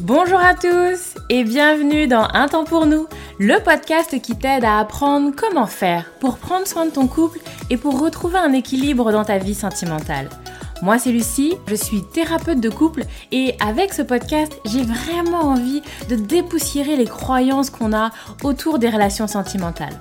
Bonjour 0.00 0.38
à 0.38 0.54
tous 0.54 1.14
et 1.30 1.44
bienvenue 1.44 2.06
dans 2.06 2.28
Un 2.34 2.48
temps 2.48 2.64
pour 2.64 2.86
nous, 2.86 3.06
le 3.38 3.58
podcast 3.62 4.20
qui 4.20 4.36
t'aide 4.36 4.64
à 4.64 4.78
apprendre 4.78 5.32
comment 5.34 5.66
faire 5.66 6.12
pour 6.20 6.38
prendre 6.38 6.66
soin 6.66 6.86
de 6.86 6.90
ton 6.90 7.08
couple 7.08 7.40
et 7.70 7.76
pour 7.76 8.00
retrouver 8.00 8.38
un 8.38 8.52
équilibre 8.52 9.12
dans 9.12 9.24
ta 9.24 9.38
vie 9.38 9.54
sentimentale. 9.54 10.28
Moi 10.84 10.98
c'est 10.98 11.12
Lucie, 11.12 11.54
je 11.66 11.76
suis 11.76 12.02
thérapeute 12.02 12.60
de 12.60 12.68
couple 12.68 13.04
et 13.32 13.54
avec 13.58 13.94
ce 13.94 14.02
podcast 14.02 14.52
j'ai 14.66 14.82
vraiment 14.82 15.40
envie 15.40 15.80
de 16.10 16.14
dépoussiérer 16.14 16.94
les 16.96 17.06
croyances 17.06 17.70
qu'on 17.70 17.94
a 17.94 18.10
autour 18.42 18.78
des 18.78 18.90
relations 18.90 19.26
sentimentales. 19.26 19.98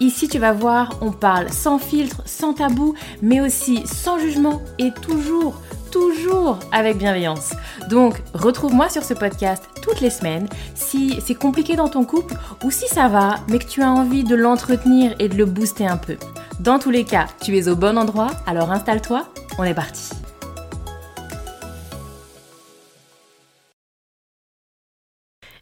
Ici 0.00 0.26
tu 0.26 0.40
vas 0.40 0.52
voir, 0.52 0.98
on 1.02 1.12
parle 1.12 1.52
sans 1.52 1.78
filtre, 1.78 2.20
sans 2.26 2.52
tabou, 2.52 2.96
mais 3.22 3.40
aussi 3.40 3.86
sans 3.86 4.18
jugement 4.18 4.60
et 4.80 4.90
toujours 4.90 5.54
toujours 5.92 6.58
avec 6.72 6.98
bienveillance. 6.98 7.54
Donc, 7.88 8.20
retrouve-moi 8.32 8.88
sur 8.88 9.04
ce 9.04 9.14
podcast 9.14 9.62
toutes 9.80 10.00
les 10.00 10.10
semaines 10.10 10.48
si 10.74 11.20
c'est 11.24 11.36
compliqué 11.36 11.76
dans 11.76 11.88
ton 11.88 12.04
couple 12.04 12.34
ou 12.64 12.72
si 12.72 12.88
ça 12.88 13.06
va, 13.06 13.36
mais 13.46 13.60
que 13.60 13.68
tu 13.68 13.82
as 13.82 13.92
envie 13.92 14.24
de 14.24 14.34
l'entretenir 14.34 15.14
et 15.20 15.28
de 15.28 15.36
le 15.36 15.44
booster 15.44 15.86
un 15.86 15.96
peu. 15.96 16.16
Dans 16.58 16.80
tous 16.80 16.90
les 16.90 17.04
cas, 17.04 17.28
tu 17.40 17.56
es 17.56 17.68
au 17.68 17.76
bon 17.76 17.96
endroit, 17.96 18.32
alors 18.48 18.72
installe-toi, 18.72 19.28
on 19.58 19.62
est 19.62 19.74
parti. 19.74 20.23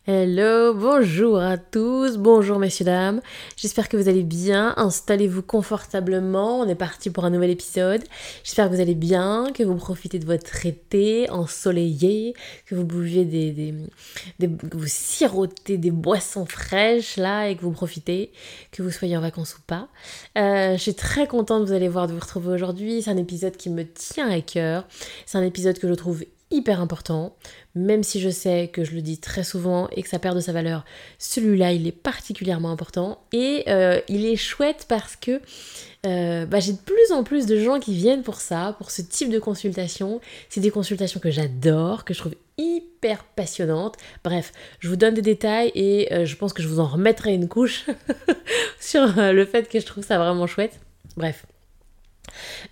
Hello, 0.05 0.74
bonjour 0.74 1.38
à 1.38 1.56
tous, 1.56 2.16
bonjour 2.16 2.59
messieurs 2.59 2.84
dames. 2.84 3.20
J'espère 3.56 3.88
que 3.88 3.97
vous 3.97 4.09
allez 4.09 4.25
bien. 4.25 4.75
Installez-vous 4.77 5.42
confortablement. 5.42 6.59
On 6.59 6.67
est 6.67 6.75
parti 6.75 7.09
pour 7.09 7.25
un 7.25 7.31
nouvel 7.31 7.50
épisode. 7.50 8.03
J'espère 8.42 8.69
que 8.69 8.75
vous 8.75 8.81
allez 8.81 8.97
bien, 8.97 9.53
que 9.55 9.62
vous 9.62 9.77
profitez 9.77 10.19
de 10.19 10.27
votre 10.27 10.67
été 10.67 11.31
ensoleillé, 11.31 12.34
que 12.67 12.75
vous 12.75 12.84
bouviez 12.84 13.25
des, 13.25 13.53
des, 13.53 14.48
que 14.48 14.77
vous 14.77 14.89
sirotez 14.89 15.78
des 15.78 15.92
boissons 15.92 16.47
fraîches 16.47 17.16
là 17.16 17.47
et 17.47 17.55
que 17.55 17.61
vous 17.61 17.70
profitez, 17.70 18.33
que 18.72 18.83
vous 18.83 18.91
soyez 18.91 19.16
en 19.16 19.20
vacances 19.20 19.55
ou 19.56 19.62
pas. 19.69 19.87
Euh, 20.37 20.72
je 20.72 20.83
suis 20.83 20.94
très 20.97 21.28
contente, 21.28 21.64
vous 21.64 21.72
allez 21.72 21.87
voir, 21.87 22.09
de 22.09 22.12
vous 22.12 22.19
retrouver 22.19 22.48
aujourd'hui. 22.48 23.03
C'est 23.03 23.11
un 23.12 23.16
épisode 23.16 23.56
qui 23.56 23.70
me 23.70 23.84
tient 23.84 24.28
à 24.28 24.41
cœur. 24.41 24.84
C'est 25.27 25.39
un 25.39 25.44
épisode 25.44 25.78
que 25.78 25.87
je 25.87 25.94
trouve 25.94 26.25
hyper 26.53 26.81
important, 26.81 27.34
même 27.75 28.03
si 28.03 28.20
je 28.20 28.28
sais 28.28 28.69
que 28.69 28.84
je 28.84 28.92
le 28.92 29.01
dis 29.01 29.19
très 29.19 29.45
souvent 29.45 29.89
et 29.92 30.03
que 30.03 30.09
ça 30.09 30.19
perd 30.19 30.37
de 30.37 30.41
sa 30.41 30.53
valeur, 30.53 30.84
celui-là 31.19 31.73
il 31.73 31.87
est 31.87 31.92
particulièrement 31.92 32.70
important 32.70 33.23
et 33.33 33.65
euh, 33.69 34.01
il 34.09 34.27
est 34.27 34.37
chouette 34.37 34.87
parce 34.89 35.17
que 35.17 35.41
euh, 36.05 36.47
bah, 36.47 36.61
j'ai 36.61 36.73
de 36.73 36.78
plus 36.78 37.12
en 37.12 37.25
plus 37.25 37.47
de 37.47 37.59
gens 37.59 37.78
qui 37.78 37.95
viennent 37.95 38.23
pour 38.23 38.37
ça, 38.37 38.75
pour 38.78 38.91
ce 38.91 39.03
type 39.03 39.31
de 39.31 39.39
consultation. 39.39 40.20
C'est 40.48 40.61
des 40.61 40.70
consultations 40.70 41.20
que 41.20 41.31
j'adore, 41.31 42.05
que 42.05 42.12
je 42.12 42.19
trouve 42.19 42.34
hyper 42.59 43.25
passionnantes. 43.25 43.97
Bref, 44.25 44.53
je 44.81 44.89
vous 44.89 44.97
donne 44.97 45.15
des 45.15 45.23
détails 45.23 45.70
et 45.75 46.12
euh, 46.12 46.27
je 46.27 46.37
pense 46.37 46.53
que 46.53 46.62
je 46.62 46.69
vous 46.69 46.81
en 46.81 46.87
remettrai 46.87 47.33
une 47.33 47.48
couche 47.48 47.87
sur 48.81 49.06
le 49.17 49.45
fait 49.47 49.69
que 49.69 49.81
je 49.81 49.87
trouve 49.87 50.05
ça 50.05 50.19
vraiment 50.19 50.47
chouette. 50.47 50.81
Bref, 51.17 51.47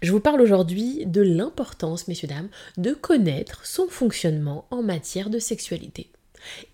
je 0.02 0.12
vous 0.12 0.20
parle 0.20 0.40
aujourd'hui 0.40 1.04
de 1.06 1.22
l'importance, 1.22 2.08
messieurs, 2.08 2.28
dames, 2.28 2.48
de 2.76 2.92
connaître 2.92 3.66
son 3.66 3.88
fonctionnement 3.88 4.66
en 4.70 4.82
matière 4.82 5.30
de 5.30 5.38
sexualité. 5.38 6.10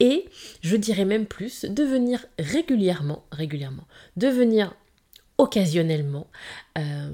Et 0.01 0.27
je 0.63 0.77
dirais 0.77 1.05
même 1.05 1.27
plus, 1.27 1.65
de 1.65 1.83
venir 1.83 2.27
régulièrement, 2.39 3.25
régulièrement, 3.33 3.87
de 4.17 4.29
venir 4.29 4.75
occasionnellement 5.39 6.29
euh, 6.79 7.11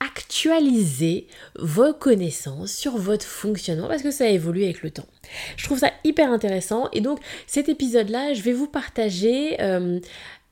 actualiser 0.00 1.26
vos 1.58 1.92
connaissances 1.92 2.72
sur 2.72 2.96
votre 2.96 3.24
fonctionnement 3.24 3.88
parce 3.88 4.02
que 4.02 4.10
ça 4.10 4.28
évolue 4.28 4.64
avec 4.64 4.82
le 4.82 4.90
temps. 4.90 5.06
Je 5.56 5.64
trouve 5.64 5.78
ça 5.78 5.90
hyper 6.04 6.30
intéressant 6.30 6.88
et 6.92 7.00
donc 7.00 7.20
cet 7.46 7.68
épisode-là, 7.68 8.34
je 8.34 8.42
vais 8.42 8.52
vous 8.52 8.66
partager 8.66 9.60
euh, 9.60 10.00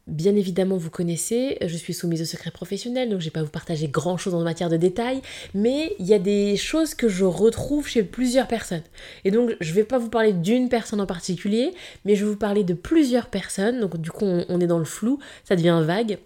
Bien 0.06 0.36
évidemment, 0.36 0.76
vous 0.76 0.90
connaissez, 0.90 1.56
je 1.62 1.76
suis 1.78 1.94
soumise 1.94 2.20
au 2.20 2.26
secret 2.26 2.50
professionnel, 2.50 3.08
donc 3.08 3.20
je 3.20 3.24
ne 3.24 3.28
vais 3.28 3.32
pas 3.32 3.42
vous 3.42 3.48
partager 3.48 3.88
grand 3.88 4.18
chose 4.18 4.34
en 4.34 4.42
matière 4.42 4.68
de 4.68 4.76
détails, 4.76 5.22
mais 5.54 5.96
il 5.98 6.04
y 6.04 6.12
a 6.12 6.18
des 6.18 6.58
choses 6.58 6.92
que 6.92 7.08
je 7.08 7.24
retrouve 7.24 7.88
chez 7.88 8.02
plusieurs 8.02 8.46
personnes. 8.46 8.82
Et 9.24 9.30
donc, 9.30 9.56
je 9.62 9.70
ne 9.70 9.74
vais 9.74 9.84
pas 9.84 9.96
vous 9.96 10.10
parler 10.10 10.34
d'une 10.34 10.68
personne 10.68 11.00
en 11.00 11.06
particulier, 11.06 11.72
mais 12.04 12.16
je 12.16 12.24
vais 12.26 12.32
vous 12.32 12.36
parler 12.36 12.64
de 12.64 12.74
plusieurs 12.74 13.28
personnes, 13.28 13.80
donc 13.80 13.96
du 13.98 14.10
coup, 14.10 14.26
on, 14.26 14.60
est 14.60 14.66
dans 14.66 14.78
le 14.78 14.84
flou, 14.84 15.20
ça 15.42 15.56
devient 15.56 15.80
vague. 15.82 16.18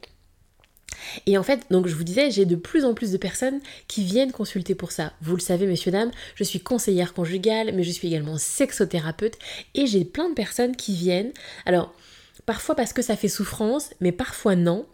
Et 1.27 1.39
en 1.39 1.45
fait, 1.45 1.61
donc 1.71 1.87
je 1.87 1.95
vous 1.95 2.03
disais, 2.03 2.33
j'ai 2.33 2.47
de 2.47 2.57
plus 2.57 2.85
en 2.85 2.95
plus 2.95 3.13
de 3.13 3.17
personnes 3.17 3.61
qui 3.87 4.03
viennent 4.03 4.33
consulter 4.33 4.75
pour 4.75 4.91
ça. 4.91 5.13
Vous 5.23 5.37
le 5.37 5.41
savez, 5.41 5.69
messieurs, 5.69 5.93
dames, 5.93 6.11
je 6.35 6.43
suis 6.43 6.59
conseillère 6.59 7.15
conjugale, 7.15 7.71
mais 7.73 7.85
je 7.85 7.93
suis 7.93 8.09
également 8.09 8.39
sexothérapeute, 8.39 9.39
et 9.77 9.87
j'ai 9.87 10.05
plein 10.05 10.29
de 10.31 10.35
personnes 10.35 10.75
qui 10.75 10.97
viennent. 10.97 11.31
Alors, 11.65 11.95
Parfois 12.49 12.75
parce 12.75 12.95
que 12.95 13.03
ça 13.03 13.15
fait 13.15 13.29
souffrance, 13.29 13.91
mais 14.01 14.11
parfois 14.11 14.57
non. 14.57 14.87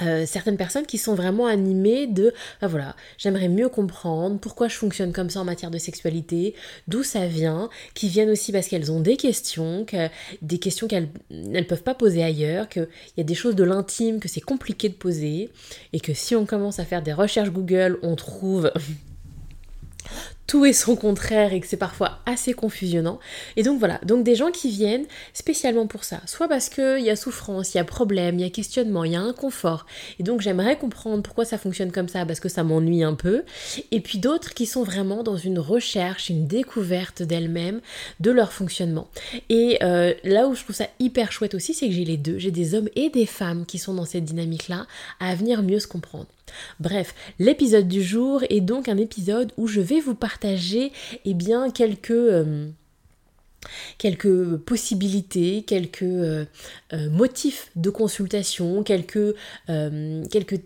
Euh, 0.00 0.24
certaines 0.24 0.56
personnes 0.56 0.86
qui 0.86 0.96
sont 0.96 1.14
vraiment 1.14 1.44
animées 1.44 2.06
de 2.06 2.32
ben 2.62 2.68
voilà 2.68 2.96
j'aimerais 3.18 3.48
mieux 3.48 3.68
comprendre 3.68 4.40
pourquoi 4.40 4.68
je 4.68 4.76
fonctionne 4.76 5.12
comme 5.12 5.28
ça 5.28 5.40
en 5.40 5.44
matière 5.44 5.70
de 5.70 5.76
sexualité 5.76 6.54
d'où 6.88 7.02
ça 7.02 7.26
vient 7.26 7.68
qui 7.92 8.08
viennent 8.08 8.30
aussi 8.30 8.52
parce 8.52 8.68
qu'elles 8.68 8.90
ont 8.90 9.00
des 9.00 9.18
questions 9.18 9.84
que, 9.84 10.08
des 10.40 10.56
questions 10.56 10.88
qu'elles 10.88 11.10
ne 11.30 11.60
peuvent 11.60 11.82
pas 11.82 11.94
poser 11.94 12.24
ailleurs 12.24 12.70
qu'il 12.70 12.88
y 13.18 13.20
a 13.20 13.24
des 13.24 13.34
choses 13.34 13.54
de 13.54 13.64
l'intime 13.64 14.18
que 14.18 14.28
c'est 14.28 14.40
compliqué 14.40 14.88
de 14.88 14.94
poser 14.94 15.50
et 15.92 16.00
que 16.00 16.14
si 16.14 16.34
on 16.34 16.46
commence 16.46 16.78
à 16.78 16.86
faire 16.86 17.02
des 17.02 17.12
recherches 17.12 17.50
Google 17.50 17.98
on 18.00 18.16
trouve 18.16 18.72
tout 20.46 20.64
est 20.66 20.72
son 20.72 20.96
contraire 20.96 21.52
et 21.52 21.60
que 21.60 21.66
c'est 21.66 21.76
parfois 21.76 22.18
assez 22.26 22.52
confusionnant. 22.52 23.18
Et 23.56 23.62
donc 23.62 23.78
voilà, 23.78 24.00
donc 24.04 24.24
des 24.24 24.34
gens 24.34 24.50
qui 24.50 24.70
viennent 24.70 25.06
spécialement 25.32 25.86
pour 25.86 26.04
ça, 26.04 26.20
soit 26.26 26.48
parce 26.48 26.68
qu'il 26.68 27.00
y 27.00 27.10
a 27.10 27.16
souffrance, 27.16 27.74
il 27.74 27.78
y 27.78 27.80
a 27.80 27.84
problème, 27.84 28.38
il 28.38 28.42
y 28.42 28.44
a 28.46 28.50
questionnement, 28.50 29.04
il 29.04 29.12
y 29.12 29.16
a 29.16 29.20
inconfort, 29.20 29.86
et 30.18 30.22
donc 30.22 30.40
j'aimerais 30.40 30.76
comprendre 30.76 31.22
pourquoi 31.22 31.44
ça 31.44 31.58
fonctionne 31.58 31.92
comme 31.92 32.08
ça, 32.08 32.26
parce 32.26 32.40
que 32.40 32.48
ça 32.48 32.64
m'ennuie 32.64 33.02
un 33.02 33.14
peu, 33.14 33.44
et 33.90 34.00
puis 34.00 34.18
d'autres 34.18 34.54
qui 34.54 34.66
sont 34.66 34.82
vraiment 34.82 35.22
dans 35.22 35.36
une 35.36 35.58
recherche, 35.58 36.28
une 36.28 36.46
découverte 36.46 37.22
d'elles-mêmes, 37.22 37.80
de 38.20 38.30
leur 38.30 38.52
fonctionnement. 38.52 39.08
Et 39.48 39.78
euh, 39.82 40.12
là 40.24 40.48
où 40.48 40.54
je 40.54 40.64
trouve 40.64 40.76
ça 40.76 40.88
hyper 40.98 41.32
chouette 41.32 41.54
aussi, 41.54 41.74
c'est 41.74 41.86
que 41.86 41.94
j'ai 41.94 42.04
les 42.04 42.16
deux, 42.16 42.38
j'ai 42.38 42.50
des 42.50 42.74
hommes 42.74 42.88
et 42.96 43.10
des 43.10 43.26
femmes 43.26 43.64
qui 43.66 43.78
sont 43.78 43.94
dans 43.94 44.04
cette 44.04 44.24
dynamique-là, 44.24 44.86
à 45.20 45.34
venir 45.34 45.62
mieux 45.62 45.78
se 45.78 45.86
comprendre. 45.86 46.26
Bref, 46.80 47.14
l'épisode 47.38 47.88
du 47.88 48.02
jour 48.02 48.42
est 48.48 48.60
donc 48.60 48.88
un 48.88 48.96
épisode 48.96 49.52
où 49.56 49.66
je 49.66 49.80
vais 49.80 50.00
vous 50.00 50.14
partager 50.14 50.92
eh 51.24 51.34
bien, 51.34 51.70
quelques... 51.70 52.10
Euh, 52.10 52.68
quelques 53.98 54.56
possibilités, 54.56 55.62
quelques 55.62 56.02
euh, 56.02 56.44
euh, 56.92 57.10
motifs 57.10 57.70
de 57.76 57.90
consultation, 57.90 58.82
quelques, 58.82 59.36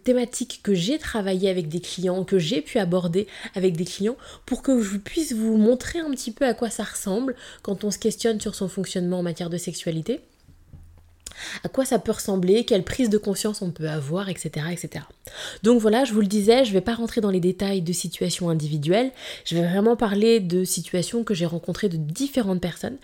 thématiques 0.02 0.60
que 0.62 0.74
j'ai 0.74 0.98
travaillé 0.98 1.50
avec 1.50 1.68
des 1.68 1.80
clients, 1.80 2.24
que 2.24 2.38
j'ai 2.38 2.62
pu 2.62 2.78
aborder 2.78 3.26
avec 3.54 3.76
des 3.76 3.84
clients, 3.84 4.16
pour 4.46 4.62
que 4.62 4.80
je 4.80 4.96
puisse 4.96 5.32
vous 5.32 5.56
montrer 5.56 5.98
un 5.98 6.10
petit 6.10 6.32
peu 6.32 6.46
à 6.46 6.54
quoi 6.54 6.70
ça 6.70 6.84
ressemble 6.84 7.34
quand 7.62 7.84
on 7.84 7.90
se 7.90 7.98
questionne 7.98 8.40
sur 8.40 8.54
son 8.54 8.68
fonctionnement 8.68 9.18
en 9.18 9.22
matière 9.22 9.50
de 9.50 9.58
sexualité 9.58 10.20
à 11.64 11.68
quoi 11.68 11.84
ça 11.84 11.98
peut 11.98 12.12
ressembler, 12.12 12.64
quelle 12.64 12.84
prise 12.84 13.10
de 13.10 13.18
conscience 13.18 13.62
on 13.62 13.70
peut 13.70 13.88
avoir, 13.88 14.28
etc. 14.28 14.66
etc. 14.70 15.04
Donc 15.62 15.80
voilà, 15.80 16.04
je 16.04 16.12
vous 16.12 16.20
le 16.20 16.26
disais, 16.26 16.64
je 16.64 16.70
ne 16.70 16.74
vais 16.74 16.80
pas 16.80 16.94
rentrer 16.94 17.20
dans 17.20 17.30
les 17.30 17.40
détails 17.40 17.82
de 17.82 17.92
situations 17.92 18.48
individuelles, 18.50 19.12
je 19.44 19.54
vais 19.54 19.66
vraiment 19.66 19.96
parler 19.96 20.40
de 20.40 20.64
situations 20.64 21.24
que 21.24 21.34
j'ai 21.34 21.46
rencontrées 21.46 21.88
de 21.88 21.96
différentes 21.96 22.60
personnes. 22.60 22.98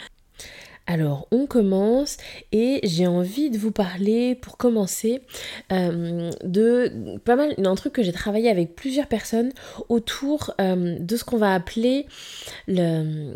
Alors, 0.86 1.28
on 1.30 1.46
commence 1.46 2.16
et 2.50 2.80
j'ai 2.82 3.06
envie 3.06 3.50
de 3.50 3.58
vous 3.58 3.70
parler, 3.70 4.34
pour 4.34 4.56
commencer, 4.56 5.22
euh, 5.70 6.30
de 6.42 7.18
pas 7.24 7.36
mal, 7.36 7.54
d'un 7.56 7.76
truc 7.76 7.92
que 7.92 8.02
j'ai 8.02 8.12
travaillé 8.12 8.50
avec 8.50 8.74
plusieurs 8.74 9.06
personnes 9.06 9.52
autour 9.88 10.54
euh, 10.60 10.98
de 10.98 11.16
ce 11.16 11.22
qu'on 11.22 11.36
va 11.36 11.54
appeler 11.54 12.06
le 12.66 13.34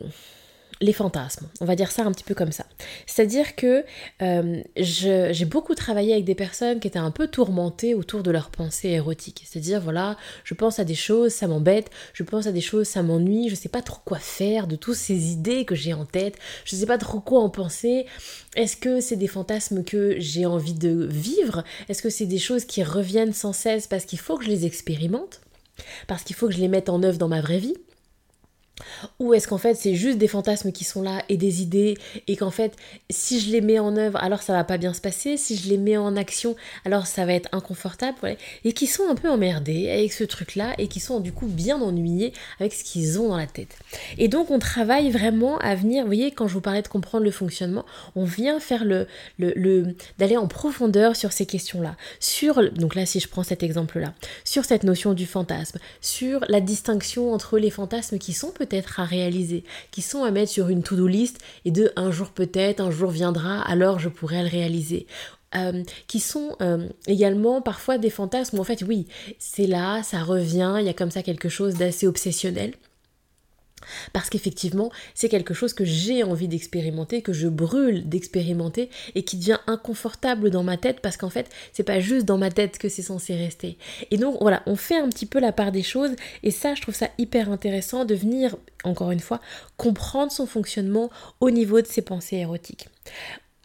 les 0.80 0.92
fantasmes, 0.92 1.46
on 1.60 1.64
va 1.64 1.74
dire 1.74 1.90
ça 1.90 2.02
un 2.02 2.12
petit 2.12 2.24
peu 2.24 2.34
comme 2.34 2.52
ça. 2.52 2.66
C'est-à-dire 3.06 3.56
que 3.56 3.84
euh, 4.20 4.62
j'ai 4.76 5.44
beaucoup 5.46 5.74
travaillé 5.74 6.12
avec 6.12 6.24
des 6.24 6.34
personnes 6.34 6.80
qui 6.80 6.88
étaient 6.88 6.98
un 6.98 7.10
peu 7.10 7.28
tourmentées 7.28 7.94
autour 7.94 8.22
de 8.22 8.30
leurs 8.30 8.50
pensées 8.50 8.90
érotiques. 8.90 9.44
C'est-à-dire, 9.46 9.80
voilà, 9.80 10.18
je 10.44 10.52
pense 10.52 10.78
à 10.78 10.84
des 10.84 10.94
choses, 10.94 11.32
ça 11.32 11.46
m'embête, 11.46 11.90
je 12.12 12.22
pense 12.22 12.46
à 12.46 12.52
des 12.52 12.60
choses, 12.60 12.86
ça 12.86 13.02
m'ennuie, 13.02 13.48
je 13.48 13.54
sais 13.54 13.70
pas 13.70 13.80
trop 13.80 14.00
quoi 14.04 14.18
faire 14.18 14.66
de 14.66 14.76
toutes 14.76 14.96
ces 14.96 15.32
idées 15.32 15.64
que 15.64 15.74
j'ai 15.74 15.94
en 15.94 16.04
tête, 16.04 16.36
je 16.64 16.76
sais 16.76 16.86
pas 16.86 16.98
trop 16.98 17.20
quoi 17.20 17.40
en 17.40 17.48
penser. 17.48 18.04
Est-ce 18.54 18.76
que 18.76 19.00
c'est 19.00 19.16
des 19.16 19.28
fantasmes 19.28 19.82
que 19.82 20.16
j'ai 20.18 20.44
envie 20.44 20.74
de 20.74 21.06
vivre? 21.10 21.64
Est-ce 21.88 22.02
que 22.02 22.10
c'est 22.10 22.26
des 22.26 22.38
choses 22.38 22.66
qui 22.66 22.82
reviennent 22.82 23.32
sans 23.32 23.54
cesse 23.54 23.86
parce 23.86 24.04
qu'il 24.04 24.18
faut 24.18 24.36
que 24.36 24.44
je 24.44 24.50
les 24.50 24.66
expérimente? 24.66 25.40
Parce 26.06 26.22
qu'il 26.22 26.36
faut 26.36 26.48
que 26.48 26.54
je 26.54 26.60
les 26.60 26.68
mette 26.68 26.88
en 26.88 27.02
œuvre 27.02 27.18
dans 27.18 27.28
ma 27.28 27.40
vraie 27.40 27.58
vie? 27.58 27.76
Ou 29.18 29.34
est-ce 29.34 29.48
qu'en 29.48 29.58
fait 29.58 29.74
c'est 29.74 29.94
juste 29.94 30.18
des 30.18 30.28
fantasmes 30.28 30.72
qui 30.72 30.84
sont 30.84 31.02
là 31.02 31.22
et 31.28 31.36
des 31.36 31.62
idées 31.62 31.96
et 32.28 32.36
qu'en 32.36 32.50
fait 32.50 32.76
si 33.10 33.40
je 33.40 33.50
les 33.50 33.60
mets 33.60 33.78
en 33.78 33.96
œuvre 33.96 34.18
alors 34.22 34.42
ça 34.42 34.52
va 34.52 34.64
pas 34.64 34.78
bien 34.78 34.92
se 34.92 35.00
passer, 35.00 35.36
si 35.36 35.56
je 35.56 35.68
les 35.68 35.78
mets 35.78 35.96
en 35.96 36.16
action 36.16 36.56
alors 36.84 37.06
ça 37.06 37.24
va 37.24 37.32
être 37.32 37.48
inconfortable 37.52 38.36
et 38.64 38.72
qui 38.72 38.86
sont 38.86 39.08
un 39.08 39.14
peu 39.14 39.28
emmerdés 39.30 39.88
avec 39.90 40.12
ce 40.12 40.24
truc 40.24 40.56
là 40.56 40.74
et 40.78 40.88
qui 40.88 41.00
sont 41.00 41.20
du 41.20 41.32
coup 41.32 41.46
bien 41.46 41.80
ennuyés 41.80 42.32
avec 42.60 42.74
ce 42.74 42.84
qu'ils 42.84 43.20
ont 43.20 43.28
dans 43.28 43.36
la 43.36 43.46
tête. 43.46 43.76
Et 44.18 44.28
donc 44.28 44.50
on 44.50 44.58
travaille 44.58 45.10
vraiment 45.10 45.58
à 45.58 45.74
venir, 45.74 46.02
vous 46.02 46.08
voyez 46.08 46.30
quand 46.30 46.48
je 46.48 46.54
vous 46.54 46.60
parlais 46.60 46.82
de 46.82 46.88
comprendre 46.88 47.24
le 47.24 47.30
fonctionnement, 47.30 47.84
on 48.14 48.24
vient 48.24 48.60
faire 48.60 48.84
le, 48.84 49.06
le, 49.38 49.52
le 49.56 49.96
d'aller 50.18 50.36
en 50.36 50.48
profondeur 50.48 51.16
sur 51.16 51.32
ces 51.32 51.46
questions 51.46 51.80
là, 51.80 51.96
sur 52.20 52.70
donc 52.72 52.94
là 52.94 53.06
si 53.06 53.20
je 53.20 53.28
prends 53.28 53.42
cet 53.42 53.62
exemple 53.62 53.98
là, 53.98 54.12
sur 54.44 54.64
cette 54.64 54.84
notion 54.84 55.14
du 55.14 55.26
fantasme, 55.26 55.78
sur 56.00 56.44
la 56.48 56.60
distinction 56.60 57.32
entre 57.32 57.58
les 57.58 57.70
fantasmes 57.70 58.18
qui 58.18 58.32
sont 58.32 58.50
peut-être 58.66 59.00
à 59.00 59.04
réaliser, 59.04 59.64
qui 59.90 60.02
sont 60.02 60.24
à 60.24 60.30
mettre 60.30 60.50
sur 60.50 60.68
une 60.68 60.82
to-do 60.82 61.06
list 61.06 61.38
et 61.64 61.70
de 61.70 61.92
un 61.96 62.10
jour 62.10 62.30
peut-être, 62.30 62.80
un 62.80 62.90
jour 62.90 63.10
viendra, 63.10 63.62
alors 63.62 63.98
je 63.98 64.08
pourrai 64.08 64.42
le 64.42 64.48
réaliser. 64.48 65.06
Euh, 65.54 65.84
qui 66.08 66.18
sont 66.18 66.56
euh, 66.60 66.88
également 67.06 67.62
parfois 67.62 67.98
des 67.98 68.10
fantasmes 68.10 68.58
où 68.58 68.60
en 68.60 68.64
fait 68.64 68.82
oui, 68.82 69.06
c'est 69.38 69.66
là, 69.66 70.02
ça 70.02 70.22
revient, 70.22 70.76
il 70.80 70.84
y 70.84 70.88
a 70.88 70.92
comme 70.92 71.12
ça 71.12 71.22
quelque 71.22 71.48
chose 71.48 71.74
d'assez 71.74 72.06
obsessionnel. 72.06 72.74
Parce 74.12 74.30
qu'effectivement, 74.30 74.90
c'est 75.14 75.28
quelque 75.28 75.54
chose 75.54 75.74
que 75.74 75.84
j'ai 75.84 76.22
envie 76.22 76.48
d'expérimenter, 76.48 77.22
que 77.22 77.32
je 77.32 77.48
brûle 77.48 78.08
d'expérimenter 78.08 78.90
et 79.14 79.22
qui 79.22 79.36
devient 79.36 79.58
inconfortable 79.66 80.50
dans 80.50 80.62
ma 80.62 80.76
tête 80.76 81.00
parce 81.00 81.16
qu'en 81.16 81.30
fait, 81.30 81.48
c'est 81.72 81.82
pas 81.82 82.00
juste 82.00 82.26
dans 82.26 82.38
ma 82.38 82.50
tête 82.50 82.78
que 82.78 82.88
c'est 82.88 83.02
censé 83.02 83.34
rester. 83.34 83.78
Et 84.10 84.16
donc 84.16 84.36
voilà, 84.40 84.62
on 84.66 84.76
fait 84.76 84.96
un 84.96 85.08
petit 85.08 85.26
peu 85.26 85.40
la 85.40 85.52
part 85.52 85.72
des 85.72 85.82
choses 85.82 86.14
et 86.42 86.50
ça, 86.50 86.74
je 86.74 86.82
trouve 86.82 86.94
ça 86.94 87.08
hyper 87.18 87.50
intéressant 87.50 88.04
de 88.04 88.14
venir, 88.14 88.56
encore 88.84 89.10
une 89.10 89.20
fois, 89.20 89.40
comprendre 89.76 90.32
son 90.32 90.46
fonctionnement 90.46 91.10
au 91.40 91.50
niveau 91.50 91.80
de 91.80 91.86
ses 91.86 92.02
pensées 92.02 92.36
érotiques. 92.36 92.88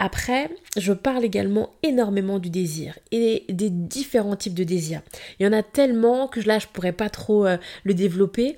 Après, 0.04 0.50
je 0.78 0.94
parle 0.94 1.24
également 1.24 1.76
énormément 1.84 2.40
du 2.40 2.50
désir 2.50 2.98
et 3.12 3.46
des 3.50 3.70
différents 3.70 4.36
types 4.36 4.56
de 4.56 4.64
désirs. 4.64 5.04
Il 5.40 5.44
y 5.44 5.48
en 5.48 5.54
a 5.54 5.62
tellement 5.62 6.28
que 6.28 6.40
là, 6.40 6.58
je 6.58 6.66
pourrais 6.66 6.92
pas 6.92 7.12
trop 7.12 7.46
euh, 7.46 7.58
le 7.84 7.94
développer. 7.94 8.56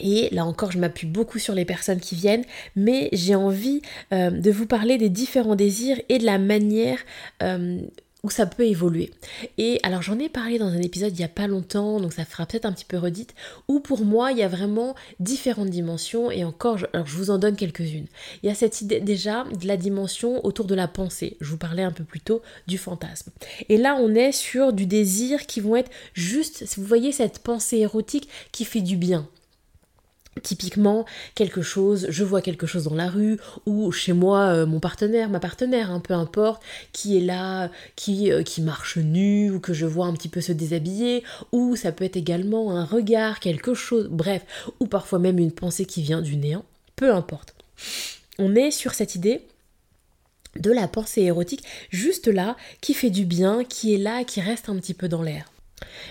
Et 0.00 0.28
là 0.32 0.44
encore, 0.44 0.72
je 0.72 0.78
m'appuie 0.78 1.06
beaucoup 1.06 1.38
sur 1.38 1.54
les 1.54 1.64
personnes 1.64 2.00
qui 2.00 2.14
viennent, 2.14 2.44
mais 2.76 3.08
j'ai 3.12 3.34
envie 3.34 3.82
euh, 4.12 4.30
de 4.30 4.50
vous 4.50 4.66
parler 4.66 4.98
des 4.98 5.08
différents 5.08 5.56
désirs 5.56 6.00
et 6.08 6.18
de 6.18 6.24
la 6.24 6.38
manière 6.38 6.98
euh, 7.42 7.80
où 8.24 8.30
ça 8.30 8.46
peut 8.46 8.66
évoluer. 8.66 9.10
Et 9.58 9.78
alors 9.82 10.02
j'en 10.02 10.18
ai 10.18 10.28
parlé 10.28 10.58
dans 10.58 10.66
un 10.66 10.80
épisode 10.80 11.12
il 11.12 11.18
n'y 11.18 11.24
a 11.24 11.28
pas 11.28 11.46
longtemps, 11.46 12.00
donc 12.00 12.12
ça 12.12 12.24
fera 12.24 12.46
peut-être 12.46 12.64
un 12.64 12.72
petit 12.72 12.84
peu 12.84 12.98
redite, 12.98 13.34
où 13.68 13.80
pour 13.80 14.04
moi 14.04 14.32
il 14.32 14.38
y 14.38 14.42
a 14.42 14.48
vraiment 14.48 14.94
différentes 15.20 15.70
dimensions, 15.70 16.30
et 16.30 16.44
encore, 16.44 16.78
alors 16.92 17.06
je 17.06 17.16
vous 17.16 17.30
en 17.30 17.38
donne 17.38 17.56
quelques-unes. 17.56 18.06
Il 18.42 18.48
y 18.48 18.52
a 18.52 18.54
cette 18.54 18.80
idée 18.80 19.00
déjà 19.00 19.44
de 19.44 19.66
la 19.66 19.76
dimension 19.76 20.44
autour 20.44 20.66
de 20.66 20.74
la 20.74 20.88
pensée, 20.88 21.36
je 21.40 21.50
vous 21.50 21.58
parlais 21.58 21.84
un 21.84 21.92
peu 21.92 22.04
plus 22.04 22.20
tôt 22.20 22.42
du 22.66 22.76
fantasme. 22.76 23.30
Et 23.68 23.76
là 23.76 23.96
on 24.00 24.14
est 24.14 24.32
sur 24.32 24.72
du 24.72 24.86
désir 24.86 25.46
qui 25.46 25.60
vont 25.60 25.76
être 25.76 25.90
juste, 26.12 26.64
vous 26.76 26.84
voyez 26.84 27.12
cette 27.12 27.38
pensée 27.38 27.78
érotique 27.78 28.28
qui 28.50 28.64
fait 28.64 28.80
du 28.80 28.96
bien, 28.96 29.28
Typiquement, 30.42 31.04
quelque 31.34 31.62
chose, 31.62 32.06
je 32.10 32.24
vois 32.24 32.42
quelque 32.42 32.66
chose 32.66 32.84
dans 32.84 32.94
la 32.94 33.08
rue, 33.08 33.38
ou 33.66 33.90
chez 33.90 34.12
moi, 34.12 34.40
euh, 34.46 34.66
mon 34.66 34.80
partenaire, 34.80 35.28
ma 35.28 35.40
partenaire, 35.40 35.90
hein, 35.90 36.00
peu 36.00 36.14
importe, 36.14 36.62
qui 36.92 37.16
est 37.16 37.20
là, 37.20 37.70
qui, 37.96 38.30
euh, 38.30 38.42
qui 38.42 38.62
marche 38.62 38.98
nu, 38.98 39.50
ou 39.50 39.60
que 39.60 39.72
je 39.72 39.86
vois 39.86 40.06
un 40.06 40.12
petit 40.12 40.28
peu 40.28 40.40
se 40.40 40.52
déshabiller, 40.52 41.24
ou 41.52 41.76
ça 41.76 41.92
peut 41.92 42.04
être 42.04 42.16
également 42.16 42.76
un 42.76 42.84
regard, 42.84 43.40
quelque 43.40 43.74
chose, 43.74 44.08
bref, 44.10 44.44
ou 44.80 44.86
parfois 44.86 45.18
même 45.18 45.38
une 45.38 45.52
pensée 45.52 45.84
qui 45.84 46.02
vient 46.02 46.22
du 46.22 46.36
néant, 46.36 46.64
peu 46.96 47.12
importe. 47.12 47.54
On 48.38 48.54
est 48.54 48.70
sur 48.70 48.94
cette 48.94 49.14
idée 49.14 49.42
de 50.56 50.72
la 50.72 50.88
pensée 50.88 51.22
érotique, 51.22 51.64
juste 51.90 52.28
là, 52.28 52.56
qui 52.80 52.94
fait 52.94 53.10
du 53.10 53.24
bien, 53.24 53.64
qui 53.64 53.94
est 53.94 53.98
là, 53.98 54.24
qui 54.24 54.40
reste 54.40 54.68
un 54.68 54.76
petit 54.76 54.94
peu 54.94 55.08
dans 55.08 55.22
l'air. 55.22 55.50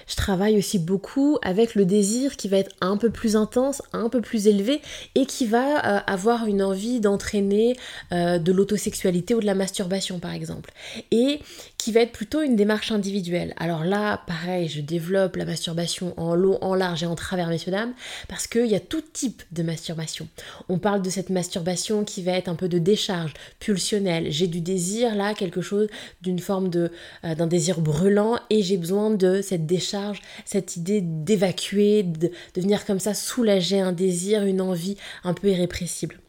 Je 0.08 0.16
travaille 0.16 0.58
aussi 0.58 0.80
beaucoup 0.80 1.38
avec 1.42 1.76
le 1.76 1.86
désir 1.86 2.38
qui 2.38 2.48
va 2.48 2.58
être 2.58 2.76
un 2.82 2.98
peu 2.98 3.10
plus 3.10 3.36
intense, 3.36 3.82
un 3.94 4.10
peu 4.10 4.22
plus 4.22 4.48
élevé 4.48 4.82
et 5.16 5.26
qui 5.26 5.46
va 5.46 5.98
euh, 5.98 6.00
avoir 6.08 6.46
une 6.46 6.62
envie 6.62 7.00
d'entraîner 7.00 7.76
euh, 8.12 8.40
de 8.40 8.52
l'autosexualité 8.52 9.36
ou 9.36 9.42
de 9.42 9.46
la 9.46 9.56
masturbation 9.56 10.20
par 10.20 10.34
exemple. 10.34 10.72
Et 11.12 11.40
qui 11.78 11.92
va 11.92 12.02
être 12.02 12.12
plutôt 12.12 12.42
une 12.42 12.56
démarche 12.56 12.92
individuelle. 12.92 13.54
Alors 13.58 13.86
là, 13.86 14.22
pareil, 14.28 14.68
je 14.68 14.82
développe 14.82 15.38
la 15.38 15.46
masturbation 15.46 16.14
en 16.18 16.36
long, 16.36 16.58
en 16.62 16.76
large 16.76 17.04
et 17.04 17.06
en 17.06 17.16
travers, 17.16 17.48
messieurs 17.48 17.72
dames, 17.72 17.94
parce 18.28 18.46
qu'il 18.48 18.66
y 18.66 18.76
a 18.76 18.80
tout 18.80 19.02
type 19.02 19.42
de 19.54 19.64
masturbation. 19.64 20.28
On 20.68 20.80
parle 20.80 21.02
de 21.02 21.10
cette 21.10 21.30
masturbation 21.30 22.04
qui 22.04 22.24
va 22.24 22.34
être 22.34 22.50
un 22.50 22.56
peu 22.56 22.68
de 22.68 22.78
décharge 22.78 23.34
pulsionnelle. 23.60 24.32
J'ai 24.32 24.48
du 24.48 24.60
désir 24.60 25.16
là, 25.16 25.34
quelque 25.34 25.62
chose 25.62 25.88
d'une 26.22 26.40
forme 26.40 26.70
euh, 26.76 26.90
d'un 27.36 27.48
désir 27.48 27.80
brûlant 27.80 28.38
et 28.50 28.62
j'ai 28.62 28.78
besoin 28.78 29.10
de 29.10 29.42
cette 29.42 29.57
décharge, 29.66 30.22
cette 30.46 30.78
idée 30.78 31.02
d'évacuer, 31.02 32.04
de, 32.04 32.32
de 32.54 32.62
venir 32.62 32.86
comme 32.86 33.00
ça 33.00 33.14
soulager 33.14 33.80
un 33.80 33.92
désir, 33.92 34.44
une 34.44 34.62
envie 34.62 34.98
un 35.24 35.34
peu 35.34 35.50
irrépressible 35.50 36.20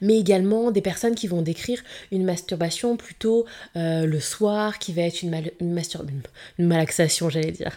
mais 0.00 0.18
également 0.18 0.70
des 0.70 0.80
personnes 0.80 1.14
qui 1.14 1.26
vont 1.26 1.42
décrire 1.42 1.82
une 2.12 2.24
masturbation 2.24 2.96
plutôt 2.96 3.46
euh, 3.76 4.06
le 4.06 4.20
soir, 4.20 4.78
qui 4.78 4.92
va 4.92 5.02
être 5.02 5.22
une, 5.22 5.50
une, 5.60 6.66
malaxation, 6.66 7.30
j'allais 7.30 7.52
dire. 7.52 7.72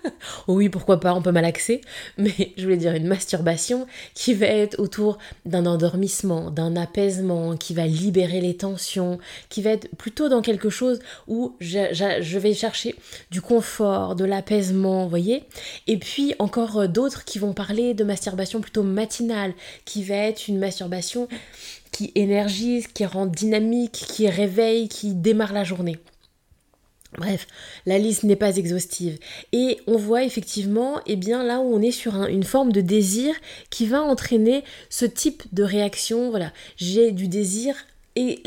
oui, 0.48 0.68
pourquoi 0.68 1.00
pas, 1.00 1.14
on 1.14 1.22
peut 1.22 1.32
malaxer, 1.32 1.80
mais 2.18 2.52
je 2.56 2.64
voulais 2.64 2.76
dire 2.76 2.94
une 2.94 3.06
masturbation 3.06 3.86
qui 4.14 4.34
va 4.34 4.46
être 4.46 4.78
autour 4.78 5.18
d'un 5.46 5.66
endormissement, 5.66 6.50
d'un 6.50 6.76
apaisement, 6.76 7.56
qui 7.56 7.74
va 7.74 7.86
libérer 7.86 8.40
les 8.40 8.56
tensions, 8.56 9.18
qui 9.48 9.62
va 9.62 9.70
être 9.70 9.88
plutôt 9.96 10.28
dans 10.28 10.42
quelque 10.42 10.70
chose 10.70 11.00
où 11.26 11.56
je, 11.60 11.78
je 11.92 12.38
vais 12.38 12.54
chercher 12.54 12.94
du 13.30 13.40
confort, 13.40 14.14
de 14.14 14.24
l'apaisement, 14.24 15.04
vous 15.04 15.10
voyez. 15.10 15.44
Et 15.86 15.96
puis 15.96 16.34
encore 16.38 16.80
euh, 16.80 16.86
d'autres 16.86 17.24
qui 17.24 17.38
vont 17.38 17.52
parler 17.52 17.94
de 17.94 18.04
masturbation 18.04 18.60
plutôt 18.60 18.82
matinale, 18.82 19.54
qui 19.84 20.02
va 20.02 20.16
être 20.16 20.48
une 20.48 20.58
masturbation 20.58 21.28
qui 21.92 22.12
énergise, 22.14 22.86
qui 22.88 23.04
rend 23.04 23.26
dynamique, 23.26 23.92
qui 23.92 24.28
réveille, 24.28 24.88
qui 24.88 25.14
démarre 25.14 25.52
la 25.52 25.64
journée. 25.64 25.98
Bref, 27.16 27.46
la 27.86 27.98
liste 27.98 28.24
n'est 28.24 28.36
pas 28.36 28.56
exhaustive. 28.56 29.18
Et 29.52 29.78
on 29.86 29.96
voit 29.96 30.24
effectivement, 30.24 31.00
eh 31.06 31.16
bien 31.16 31.42
là 31.42 31.60
où 31.60 31.74
on 31.74 31.80
est 31.80 31.90
sur 31.90 32.26
une 32.26 32.42
forme 32.42 32.70
de 32.70 32.82
désir 32.82 33.34
qui 33.70 33.86
va 33.86 34.02
entraîner 34.02 34.62
ce 34.90 35.06
type 35.06 35.42
de 35.52 35.62
réaction. 35.62 36.30
Voilà, 36.30 36.52
j'ai 36.76 37.12
du 37.12 37.28
désir 37.28 37.74
et 38.14 38.42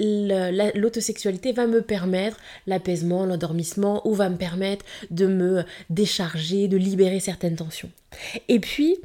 l'autosexualité 0.76 1.54
va 1.54 1.66
me 1.66 1.82
permettre 1.82 2.38
l'apaisement, 2.68 3.26
l'endormissement, 3.26 4.06
ou 4.06 4.14
va 4.14 4.30
me 4.30 4.36
permettre 4.36 4.86
de 5.12 5.26
me 5.28 5.64
décharger, 5.90 6.68
de 6.68 6.78
libérer 6.78 7.22
certaines 7.22 7.56
tensions. 7.56 7.90
Et 8.50 8.60
puis, 8.60 8.98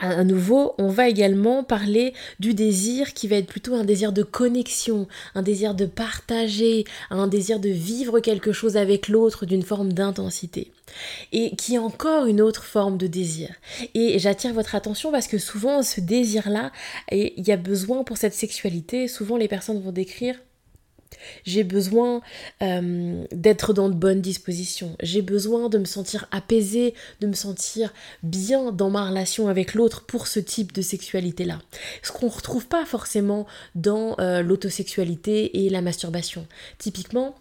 à 0.00 0.24
nouveau, 0.24 0.74
on 0.78 0.88
va 0.88 1.08
également 1.08 1.62
parler 1.62 2.14
du 2.38 2.54
désir 2.54 3.12
qui 3.12 3.28
va 3.28 3.36
être 3.36 3.46
plutôt 3.46 3.74
un 3.74 3.84
désir 3.84 4.12
de 4.12 4.22
connexion, 4.22 5.06
un 5.34 5.42
désir 5.42 5.74
de 5.74 5.84
partager, 5.84 6.84
un 7.10 7.26
désir 7.26 7.60
de 7.60 7.68
vivre 7.68 8.20
quelque 8.20 8.52
chose 8.52 8.76
avec 8.76 9.08
l'autre 9.08 9.44
d'une 9.44 9.62
forme 9.62 9.92
d'intensité. 9.92 10.72
Et 11.32 11.54
qui 11.54 11.74
est 11.74 11.78
encore 11.78 12.26
une 12.26 12.40
autre 12.40 12.64
forme 12.64 12.96
de 12.96 13.06
désir. 13.06 13.50
Et 13.94 14.18
j'attire 14.18 14.54
votre 14.54 14.74
attention 14.74 15.12
parce 15.12 15.28
que 15.28 15.38
souvent 15.38 15.82
ce 15.82 16.00
désir-là, 16.00 16.72
il 17.12 17.46
y 17.46 17.52
a 17.52 17.56
besoin 17.56 18.02
pour 18.02 18.16
cette 18.16 18.34
sexualité, 18.34 19.06
souvent 19.06 19.36
les 19.36 19.48
personnes 19.48 19.80
vont 19.80 19.92
décrire 19.92 20.36
j'ai 21.44 21.64
besoin 21.64 22.20
euh, 22.62 23.24
d'être 23.32 23.72
dans 23.72 23.88
de 23.88 23.94
bonnes 23.94 24.20
dispositions. 24.20 24.96
J'ai 25.02 25.22
besoin 25.22 25.68
de 25.68 25.78
me 25.78 25.84
sentir 25.84 26.26
apaisée, 26.30 26.94
de 27.20 27.26
me 27.26 27.34
sentir 27.34 27.92
bien 28.22 28.72
dans 28.72 28.90
ma 28.90 29.08
relation 29.08 29.48
avec 29.48 29.74
l'autre 29.74 30.04
pour 30.06 30.26
ce 30.26 30.40
type 30.40 30.72
de 30.72 30.82
sexualité-là. 30.82 31.60
Ce 32.02 32.12
qu'on 32.12 32.26
ne 32.26 32.30
retrouve 32.30 32.66
pas 32.66 32.84
forcément 32.84 33.46
dans 33.74 34.16
euh, 34.18 34.42
l'autosexualité 34.42 35.64
et 35.64 35.70
la 35.70 35.82
masturbation. 35.82 36.46
Typiquement, 36.78 37.34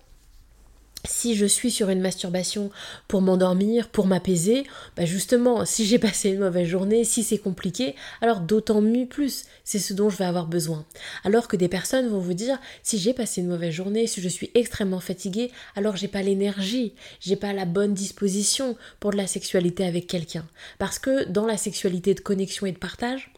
si 1.05 1.35
je 1.35 1.45
suis 1.45 1.71
sur 1.71 1.89
une 1.89 2.01
masturbation 2.01 2.69
pour 3.07 3.21
m'endormir, 3.21 3.89
pour 3.89 4.07
m'apaiser, 4.07 4.63
bah 4.97 5.05
justement, 5.05 5.65
si 5.65 5.85
j'ai 5.85 5.99
passé 6.09 6.29
une 6.29 6.39
mauvaise 6.39 6.67
journée, 6.67 7.03
si 7.03 7.23
c'est 7.23 7.37
compliqué, 7.37 7.95
alors 8.21 8.41
d'autant 8.41 8.81
mieux 8.81 9.05
plus, 9.05 9.45
c'est 9.63 9.79
ce 9.79 9.93
dont 9.93 10.09
je 10.09 10.17
vais 10.17 10.25
avoir 10.25 10.47
besoin. 10.47 10.85
Alors 11.23 11.47
que 11.47 11.55
des 11.55 11.67
personnes 11.67 12.09
vont 12.09 12.19
vous 12.19 12.33
dire, 12.33 12.59
si 12.83 12.97
j'ai 12.97 13.13
passé 13.13 13.41
une 13.41 13.47
mauvaise 13.47 13.73
journée, 13.73 14.07
si 14.07 14.21
je 14.21 14.29
suis 14.29 14.51
extrêmement 14.55 14.99
fatiguée, 14.99 15.51
alors 15.75 15.95
j'ai 15.95 16.07
pas 16.07 16.21
l'énergie, 16.21 16.93
j'ai 17.19 17.35
pas 17.35 17.53
la 17.53 17.65
bonne 17.65 17.93
disposition 17.93 18.75
pour 18.99 19.11
de 19.11 19.17
la 19.17 19.27
sexualité 19.27 19.85
avec 19.85 20.07
quelqu'un. 20.07 20.45
Parce 20.77 20.99
que 20.99 21.25
dans 21.25 21.45
la 21.45 21.57
sexualité 21.57 22.13
de 22.13 22.19
connexion 22.19 22.65
et 22.65 22.71
de 22.71 22.77
partage, 22.77 23.31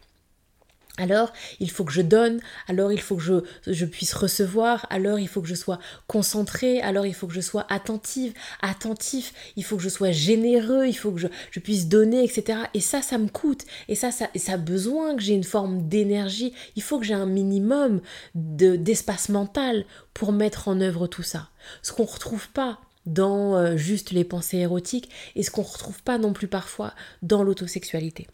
alors 0.98 1.32
il 1.58 1.70
faut 1.70 1.84
que 1.84 1.92
je 1.92 2.02
donne, 2.02 2.40
alors 2.68 2.92
il 2.92 3.00
faut 3.00 3.16
que 3.16 3.22
je, 3.22 3.34
je, 3.66 3.86
puisse 3.86 4.12
recevoir, 4.12 4.86
alors 4.90 5.18
il 5.18 5.26
faut 5.26 5.40
que 5.40 5.48
je 5.48 5.54
sois 5.54 5.78
concentrée, 6.06 6.82
alors 6.82 7.06
il 7.06 7.14
faut 7.14 7.26
que 7.26 7.32
je 7.32 7.40
sois 7.40 7.66
attentive, 7.70 8.34
attentif, 8.60 9.32
il 9.56 9.64
faut 9.64 9.76
que 9.76 9.82
je 9.82 9.88
sois 9.88 10.10
généreux, 10.10 10.86
il 10.86 10.92
faut 10.92 11.10
que 11.10 11.20
je, 11.20 11.28
je 11.50 11.60
puisse 11.60 11.88
donner, 11.88 12.22
etc. 12.22 12.58
Et 12.74 12.80
ça, 12.80 13.00
ça 13.00 13.16
me 13.16 13.28
coûte. 13.28 13.64
Et 13.88 13.94
ça, 13.94 14.10
ça, 14.10 14.28
ça 14.34 14.52
a 14.52 14.56
besoin 14.58 15.16
que 15.16 15.22
j'ai 15.22 15.34
une 15.34 15.44
forme 15.44 15.88
d'énergie. 15.88 16.52
Il 16.76 16.82
faut 16.82 16.98
que 16.98 17.06
j'ai 17.06 17.14
un 17.14 17.26
minimum 17.26 18.00
d'espace 18.34 19.30
mental 19.30 19.86
pour 20.12 20.32
mettre 20.32 20.68
en 20.68 20.80
œuvre 20.80 21.06
tout 21.06 21.22
ça. 21.22 21.48
Ce 21.80 21.92
qu'on 21.92 22.04
ne 22.04 22.08
retrouve 22.08 22.48
pas 22.50 22.80
dans 23.06 23.56
euh, 23.56 23.76
juste 23.76 24.10
les 24.10 24.24
pensées 24.24 24.58
érotiques 24.58 25.10
et 25.34 25.42
ce 25.42 25.50
qu'on 25.50 25.62
ne 25.62 25.66
retrouve 25.66 26.02
pas 26.02 26.18
non 26.18 26.32
plus 26.32 26.48
parfois 26.48 26.94
dans 27.22 27.42
l'autosexualité. 27.42 28.28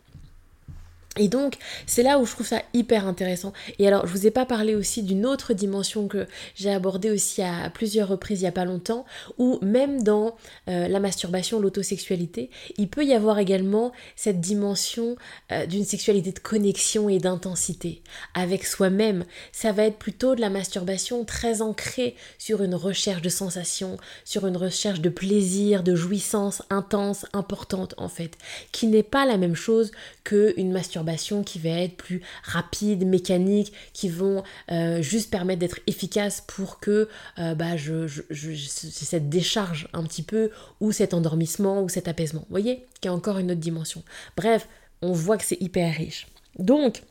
Et 1.19 1.29
donc, 1.29 1.57
c'est 1.87 2.03
là 2.03 2.19
où 2.19 2.25
je 2.25 2.33
trouve 2.33 2.47
ça 2.47 2.63
hyper 2.73 3.07
intéressant. 3.07 3.53
Et 3.79 3.87
alors, 3.87 4.07
je 4.07 4.13
vous 4.13 4.27
ai 4.27 4.31
pas 4.31 4.47
parlé 4.47 4.75
aussi 4.75 5.03
d'une 5.03 5.27
autre 5.27 5.53
dimension 5.53 6.09
que 6.09 6.27
j'ai 6.55 6.71
abordée 6.71 7.11
aussi 7.11 7.43
à 7.43 7.71
plusieurs 7.71 8.09
reprises 8.09 8.41
il 8.41 8.45
y 8.45 8.49
a 8.49 8.53
pas 8.53 8.65
longtemps, 8.65 9.05
où 9.37 9.59
même 9.63 10.03
dans 10.03 10.37
euh, 10.69 10.87
la 10.89 11.01
masturbation, 11.01 11.61
l'autosexualité, 11.61 12.51
il 12.77 12.89
peut 12.89 13.05
y 13.05 13.15
avoir 13.15 13.39
également 13.39 13.93
cette 14.17 14.41
dimension 14.41 15.17
euh, 15.51 15.67
d'une 15.67 15.85
sexualité 15.85 16.33
de 16.33 16.39
connexion 16.39 17.09
et 17.09 17.19
d'intensité 17.19 18.03
avec 18.35 18.65
soi-même. 18.65 19.25
Ça 19.53 19.73
va 19.73 19.85
être 19.85 19.99
plutôt 19.99 20.35
de 20.37 20.41
la 20.41 20.51
masturbation 20.51 21.25
très 21.25 21.63
ancrée 21.63 22.15
sur 22.39 22.63
une 22.63 22.75
recherche 22.75 23.23
de 23.23 23.29
sensations, 23.29 23.97
sur 24.25 24.47
une 24.47 24.57
recherche 24.57 25.01
de 25.01 25.09
plaisir, 25.09 25.83
de 25.83 25.95
jouissance 25.95 26.63
intense, 26.71 27.27
importante 27.33 27.95
en 27.97 28.09
fait, 28.09 28.39
qui 28.71 28.87
n'est 28.87 29.03
pas 29.03 29.27
la 29.27 29.37
même 29.37 29.57
chose 29.57 29.91
qu'une 30.25 30.71
masturbation 30.71 31.08
qui 31.45 31.59
va 31.59 31.71
être 31.71 31.97
plus 31.97 32.21
rapide, 32.43 33.07
mécanique, 33.07 33.73
qui 33.93 34.09
vont 34.09 34.43
euh, 34.71 35.01
juste 35.03 35.31
permettre 35.31 35.61
d'être 35.61 35.81
efficace 35.87 36.43
pour 36.47 36.81
que 36.81 37.09
euh, 37.39 37.55
bah, 37.55 37.77
je, 37.77 38.07
je, 38.07 38.21
cette 38.31 39.29
décharge 39.29 39.89
un 39.93 40.05
petit 40.05 40.23
peu, 40.23 40.51
ou 40.81 40.93
cet 40.93 41.15
endormissement, 41.15 41.83
ou 41.83 41.89
cet 41.89 42.09
apaisement. 42.09 42.41
Vous 42.41 42.51
voyez 42.51 42.87
Qui 43.01 43.09
a 43.09 43.13
encore 43.13 43.39
une 43.39 43.51
autre 43.51 43.61
dimension. 43.61 44.03
Bref, 44.37 44.69
on 45.03 45.13
voit 45.13 45.39
que 45.39 45.45
c'est 45.45 45.61
hyper 45.61 45.95
riche. 45.95 46.27
Donc, 46.59 47.03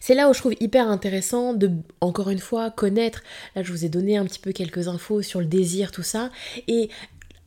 c'est 0.00 0.14
là 0.14 0.28
où 0.28 0.34
je 0.34 0.40
trouve 0.40 0.54
hyper 0.60 0.88
intéressant 0.88 1.54
de, 1.54 1.70
encore 2.00 2.30
une 2.30 2.38
fois, 2.38 2.70
connaître, 2.70 3.22
là 3.54 3.62
je 3.62 3.72
vous 3.72 3.84
ai 3.84 3.88
donné 3.88 4.16
un 4.16 4.24
petit 4.24 4.40
peu 4.40 4.52
quelques 4.52 4.88
infos 4.88 5.22
sur 5.22 5.40
le 5.40 5.46
désir, 5.46 5.92
tout 5.92 6.02
ça, 6.02 6.30
et 6.66 6.90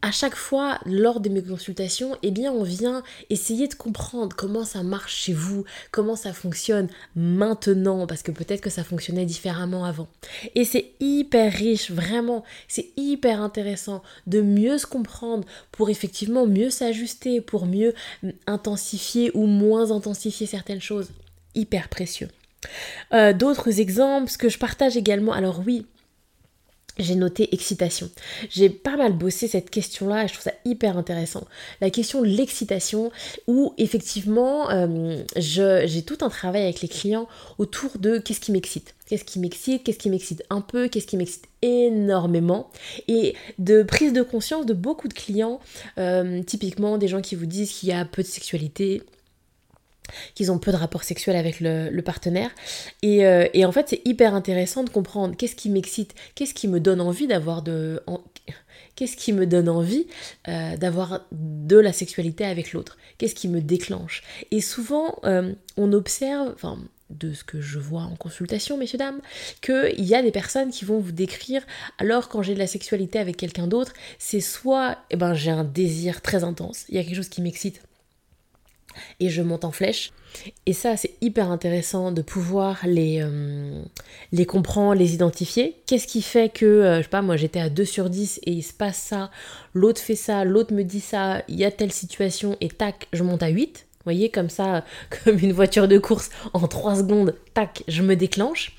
à 0.04 0.12
chaque 0.12 0.36
fois, 0.36 0.80
lors 0.86 1.22
de 1.22 1.30
mes 1.30 1.42
consultations, 1.42 2.18
eh 2.24 2.32
bien, 2.32 2.52
on 2.52 2.64
vient 2.64 3.04
essayer 3.30 3.70
de 3.70 3.74
comprendre 3.74 4.36
comment 4.36 4.66
ça 4.66 4.84
marche 4.84 5.16
chez 5.16 5.32
vous, 5.32 5.64
comment 5.92 6.18
ça 6.18 6.34
fonctionne 6.34 6.90
maintenant, 7.16 8.06
parce 8.06 8.22
que 8.22 8.32
peut-être 8.32 8.60
que 8.60 8.70
ça 8.70 8.84
fonctionnait 8.84 9.26
différemment 9.26 9.86
avant. 9.86 10.10
Et 10.56 10.66
c'est 10.66 10.92
hyper 11.00 11.54
riche, 11.54 11.90
vraiment, 11.90 12.44
c'est 12.68 12.90
hyper 12.98 13.42
intéressant 13.42 14.04
de 14.28 14.42
mieux 14.42 14.78
se 14.78 14.86
comprendre 14.86 15.48
pour 15.72 15.90
effectivement 15.90 16.46
mieux 16.46 16.70
s'ajuster, 16.70 17.40
pour 17.40 17.66
mieux 17.66 17.94
intensifier 18.46 19.32
ou 19.34 19.46
moins 19.46 19.92
intensifier 19.92 20.48
certaines 20.48 20.82
choses. 20.82 21.12
Hyper 21.56 21.88
précieux. 21.88 22.28
Euh, 23.14 23.32
d'autres 23.32 23.80
exemples, 23.80 24.30
que 24.38 24.50
je 24.50 24.58
partage 24.58 24.98
également, 24.98 25.32
alors 25.32 25.62
oui, 25.66 25.86
j'ai 27.00 27.16
noté 27.16 27.54
excitation. 27.54 28.10
J'ai 28.50 28.70
pas 28.70 28.98
mal 28.98 29.14
bossé 29.14 29.48
cette 29.48 29.70
question-là 29.70 30.24
et 30.24 30.28
je 30.28 30.34
trouve 30.34 30.44
ça 30.44 30.54
hyper 30.66 30.98
intéressant. 30.98 31.46
La 31.82 31.90
question 31.90 32.22
de 32.22 32.28
l'excitation 32.28 33.12
où 33.48 33.74
effectivement 33.78 34.70
euh, 34.70 35.24
j'ai 35.36 36.04
tout 36.04 36.18
un 36.22 36.30
travail 36.30 36.64
avec 36.64 36.82
les 36.82 36.88
clients 36.88 37.28
autour 37.58 37.98
de 37.98 38.18
qu'est-ce 38.18 38.40
qui 38.40 38.52
m'excite. 38.52 38.94
Qu'est-ce 39.08 39.26
qui 39.26 39.40
m'excite, 39.40 39.84
qu'est-ce 39.84 40.00
qui 40.00 40.10
m'excite 40.10 40.44
un 40.50 40.62
peu, 40.62 40.88
qu'est-ce 40.88 41.08
qui 41.08 41.18
m'excite 41.18 41.46
énormément. 41.62 42.70
Et 43.08 43.36
de 43.60 43.84
prise 43.84 44.14
de 44.14 44.22
conscience 44.22 44.66
de 44.66 44.74
beaucoup 44.74 45.08
de 45.08 45.14
clients, 45.14 45.60
euh, 45.98 46.42
typiquement 46.44 46.98
des 46.98 47.08
gens 47.08 47.22
qui 47.22 47.36
vous 47.36 47.46
disent 47.46 47.72
qu'il 47.72 47.90
y 47.90 47.92
a 47.92 48.06
peu 48.06 48.22
de 48.22 48.28
sexualité, 48.28 49.04
qu'ils 50.36 50.52
ont 50.52 50.60
peu 50.60 50.72
de 50.72 50.78
rapports 50.78 51.04
sexuels 51.04 51.36
avec 51.36 51.60
le, 51.60 52.02
partenaire. 52.02 52.52
Euh, 53.04 53.48
et, 53.54 53.66
en 53.66 53.72
fait, 53.72 53.90
c'est 53.90 54.02
hyper 54.06 54.36
intéressant 54.36 54.84
de 54.84 54.90
comprendre 54.90 55.36
qu'est-ce 55.36 55.56
qui 55.56 55.70
m'excite, 55.70 56.14
qu'est-ce 56.36 56.54
qui 56.54 56.68
me 56.68 56.80
donne 56.80 57.02
envie 57.02 57.28
d'avoir 57.28 57.62
de... 57.62 58.02
Qu'est-ce 58.96 59.18
qui 59.18 59.34
me 59.34 59.48
donne 59.48 59.70
envie 59.70 60.06
euh, 60.48 60.78
d'avoir 60.78 61.26
de 61.32 61.78
la 61.78 61.92
sexualité 61.92 62.46
avec 62.46 62.74
l'autre 62.74 62.98
Qu'est-ce 63.18 63.34
qui 63.34 63.48
me 63.48 63.60
déclenche 63.60 64.22
Et 64.52 64.62
souvent, 64.62 65.16
euh, 65.24 65.54
on 65.78 65.94
observe, 65.94 66.52
enfin, 66.54 66.78
de 67.10 67.34
ce 67.34 67.44
que 67.44 67.60
je 67.60 67.80
vois 67.80 68.04
en 68.04 68.16
consultation, 68.16 68.78
messieurs, 68.78 69.00
dames, 69.00 69.20
qu'il 69.62 70.06
y 70.06 70.14
a 70.14 70.22
des 70.22 70.32
personnes 70.32 70.70
qui 70.70 70.86
vont 70.86 71.00
vous 71.00 71.12
décrire, 71.12 71.64
alors 71.98 72.30
quand 72.30 72.44
j'ai 72.44 72.54
de 72.54 72.60
la 72.60 72.68
sexualité 72.68 73.18
avec 73.18 73.38
quelqu'un 73.38 73.68
d'autre, 73.68 73.94
c'est 74.20 74.42
soit, 74.42 75.00
eh 75.10 75.16
ben, 75.16 75.34
j'ai 75.34 75.52
un 75.52 75.64
désir 75.64 76.22
très 76.22 76.44
intense, 76.44 76.86
il 76.90 76.96
y 76.96 77.00
a 77.00 77.04
quelque 77.04 77.16
chose 77.16 77.30
qui 77.30 77.42
m'excite, 77.42 77.82
et 79.20 79.30
je 79.30 79.42
monte 79.42 79.66
en 79.66 79.72
flèche. 79.72 80.12
Et 80.66 80.74
ça, 80.74 80.98
c'est 80.98 81.14
hyper 81.22 81.52
intéressant 81.52 82.12
de 82.12 82.22
pouvoir 82.22 82.80
les, 82.86 83.22
euh, 83.22 83.82
les 84.32 84.46
comprendre, 84.46 84.96
les 84.96 85.14
identifier. 85.14 85.76
Qu'est-ce 85.86 86.08
qui 86.08 86.22
fait 86.22 86.50
que, 86.50 86.66
euh, 86.66 86.98
je 86.98 87.04
sais 87.04 87.10
pas, 87.10 87.22
moi 87.22 87.38
j'étais 87.38 87.60
à 87.60 87.70
2 87.70 87.86
sur 87.86 88.10
10 88.10 88.40
et 88.44 88.52
il 88.52 88.64
se 88.64 88.74
passe 88.74 88.98
ça, 88.98 89.30
l'autre 89.74 90.02
fait 90.02 90.16
ça, 90.16 90.44
l'autre 90.44 90.74
me 90.74 90.84
dit 90.84 91.02
ça, 91.02 91.44
il 91.48 91.56
y 91.56 91.66
a 91.66 91.72
telle 91.72 91.92
situation 91.92 92.58
et 92.62 92.70
tac, 92.70 93.08
je 93.14 93.24
monte 93.24 93.44
à 93.44 93.50
8. 93.50 93.86
Voyez, 94.04 94.30
comme 94.30 94.50
ça, 94.50 94.84
comme 95.24 95.40
une 95.40 95.54
voiture 95.54 95.88
de 95.88 95.98
course, 95.98 96.30
en 96.54 96.68
3 96.68 96.98
secondes, 96.98 97.36
tac, 97.54 97.84
je 97.88 98.02
me 98.02 98.16
déclenche. 98.16 98.76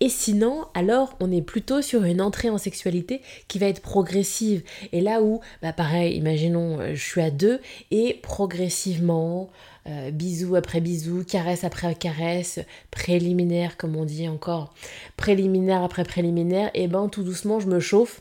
Et 0.00 0.08
sinon, 0.08 0.66
alors, 0.74 1.16
on 1.20 1.32
est 1.32 1.42
plutôt 1.42 1.82
sur 1.82 2.04
une 2.04 2.20
entrée 2.20 2.50
en 2.50 2.58
sexualité 2.58 3.20
qui 3.48 3.58
va 3.58 3.66
être 3.66 3.82
progressive. 3.82 4.62
Et 4.92 5.00
là 5.00 5.22
où, 5.22 5.40
bah 5.62 5.72
pareil, 5.72 6.16
imaginons, 6.16 6.80
euh, 6.80 6.94
je 6.94 7.02
suis 7.02 7.20
à 7.20 7.30
2 7.30 7.60
et 7.90 8.18
progressivement, 8.22 9.50
euh, 9.88 10.10
bisous 10.10 10.54
après 10.54 10.80
bisous, 10.80 11.24
caresse 11.24 11.64
après 11.64 11.94
caresse, 11.94 12.60
préliminaire, 12.90 13.76
comme 13.76 13.96
on 13.96 14.04
dit 14.04 14.28
encore, 14.28 14.74
préliminaire 15.16 15.82
après 15.82 16.04
préliminaire, 16.04 16.70
et 16.74 16.88
ben 16.88 17.08
tout 17.08 17.22
doucement, 17.22 17.58
je 17.58 17.68
me 17.68 17.80
chauffe 17.80 18.20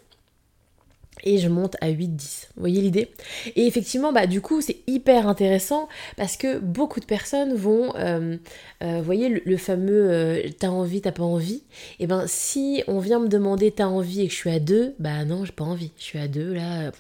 et 1.23 1.37
je 1.37 1.47
monte 1.47 1.75
à 1.81 1.89
8-10. 1.89 2.47
Vous 2.55 2.59
voyez 2.61 2.81
l'idée? 2.81 3.11
Et 3.55 3.65
effectivement, 3.67 4.13
bah, 4.13 4.27
du 4.27 4.41
coup, 4.41 4.61
c'est 4.61 4.77
hyper 4.87 5.27
intéressant 5.27 5.87
parce 6.15 6.37
que 6.37 6.59
beaucoup 6.59 6.99
de 6.99 7.05
personnes 7.05 7.53
vont, 7.53 7.93
euh, 7.95 8.37
euh, 8.83 9.01
voyez, 9.03 9.41
le, 9.43 9.57
fameux 9.57 10.11
euh, 10.11 10.41
t'as 10.59 10.69
envie, 10.69 11.01
t'as 11.01 11.11
pas 11.11 11.23
envie. 11.23 11.63
Et 11.99 12.07
ben, 12.07 12.25
si 12.27 12.83
on 12.87 12.99
vient 12.99 13.19
me 13.19 13.27
demander 13.27 13.71
t'as 13.71 13.87
envie 13.87 14.21
et 14.21 14.27
que 14.27 14.33
je 14.33 14.37
suis 14.37 14.49
à 14.49 14.59
2, 14.59 14.95
bah 14.99 15.25
non, 15.25 15.45
j'ai 15.45 15.51
pas 15.51 15.65
envie. 15.65 15.91
Je 15.97 16.03
suis 16.03 16.19
à 16.19 16.27
2, 16.27 16.53
là, 16.53 16.91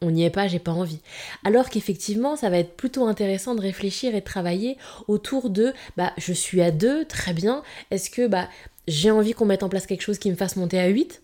on 0.00 0.10
n'y 0.10 0.24
est 0.24 0.30
pas, 0.30 0.48
j'ai 0.48 0.58
pas 0.58 0.72
envie. 0.72 1.00
Alors 1.44 1.70
qu'effectivement, 1.70 2.36
ça 2.36 2.50
va 2.50 2.58
être 2.58 2.76
plutôt 2.76 3.06
intéressant 3.06 3.54
de 3.54 3.60
réfléchir 3.60 4.14
et 4.14 4.20
de 4.20 4.24
travailler 4.24 4.76
autour 5.08 5.50
de, 5.50 5.72
bah, 5.96 6.12
je 6.18 6.32
suis 6.32 6.62
à 6.62 6.70
2, 6.70 7.04
très 7.04 7.32
bien. 7.32 7.62
Est-ce 7.90 8.10
que, 8.10 8.26
bah, 8.26 8.48
j'ai 8.88 9.10
envie 9.10 9.32
qu'on 9.32 9.46
mette 9.46 9.62
en 9.62 9.68
place 9.68 9.86
quelque 9.86 10.02
chose 10.02 10.18
qui 10.18 10.30
me 10.30 10.36
fasse 10.36 10.56
monter 10.56 10.78
à 10.78 10.86
8 10.86 11.22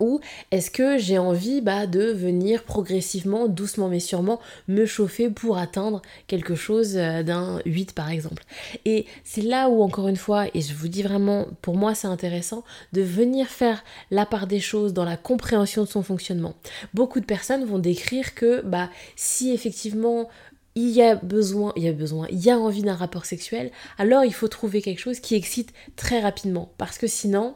ou 0.00 0.20
est-ce 0.50 0.70
que 0.70 0.98
j'ai 0.98 1.18
envie 1.18 1.60
bah, 1.60 1.86
de 1.86 2.04
venir 2.04 2.64
progressivement, 2.64 3.48
doucement 3.48 3.88
mais 3.88 4.00
sûrement, 4.00 4.40
me 4.68 4.86
chauffer 4.86 5.30
pour 5.30 5.58
atteindre 5.58 6.02
quelque 6.26 6.54
chose 6.54 6.96
euh, 6.96 7.22
d'un 7.22 7.60
8 7.64 7.92
par 7.92 8.10
exemple 8.10 8.42
Et 8.84 9.06
c'est 9.24 9.42
là 9.42 9.68
où, 9.68 9.82
encore 9.82 10.08
une 10.08 10.16
fois, 10.16 10.46
et 10.54 10.60
je 10.60 10.74
vous 10.74 10.88
dis 10.88 11.02
vraiment, 11.02 11.46
pour 11.62 11.76
moi 11.76 11.94
c'est 11.94 12.08
intéressant, 12.08 12.64
de 12.92 13.02
venir 13.02 13.48
faire 13.48 13.84
la 14.10 14.26
part 14.26 14.46
des 14.46 14.60
choses 14.60 14.92
dans 14.92 15.04
la 15.04 15.16
compréhension 15.16 15.82
de 15.82 15.88
son 15.88 16.02
fonctionnement. 16.02 16.54
Beaucoup 16.94 17.20
de 17.20 17.26
personnes 17.26 17.64
vont 17.64 17.78
décrire 17.78 18.34
que 18.34 18.62
bah, 18.62 18.90
si 19.16 19.52
effectivement 19.52 20.28
il 20.76 20.90
y 20.90 21.02
a 21.02 21.14
besoin, 21.14 21.72
il 21.74 21.84
y 21.84 21.88
a 21.88 21.92
besoin, 21.92 22.26
il 22.30 22.38
y 22.38 22.50
a 22.50 22.58
envie 22.58 22.82
d'un 22.82 22.94
rapport 22.94 23.24
sexuel, 23.24 23.70
alors 23.98 24.24
il 24.24 24.34
faut 24.34 24.46
trouver 24.46 24.82
quelque 24.82 25.00
chose 25.00 25.20
qui 25.20 25.34
excite 25.34 25.72
très 25.96 26.20
rapidement. 26.20 26.70
Parce 26.76 26.98
que 26.98 27.06
sinon, 27.06 27.54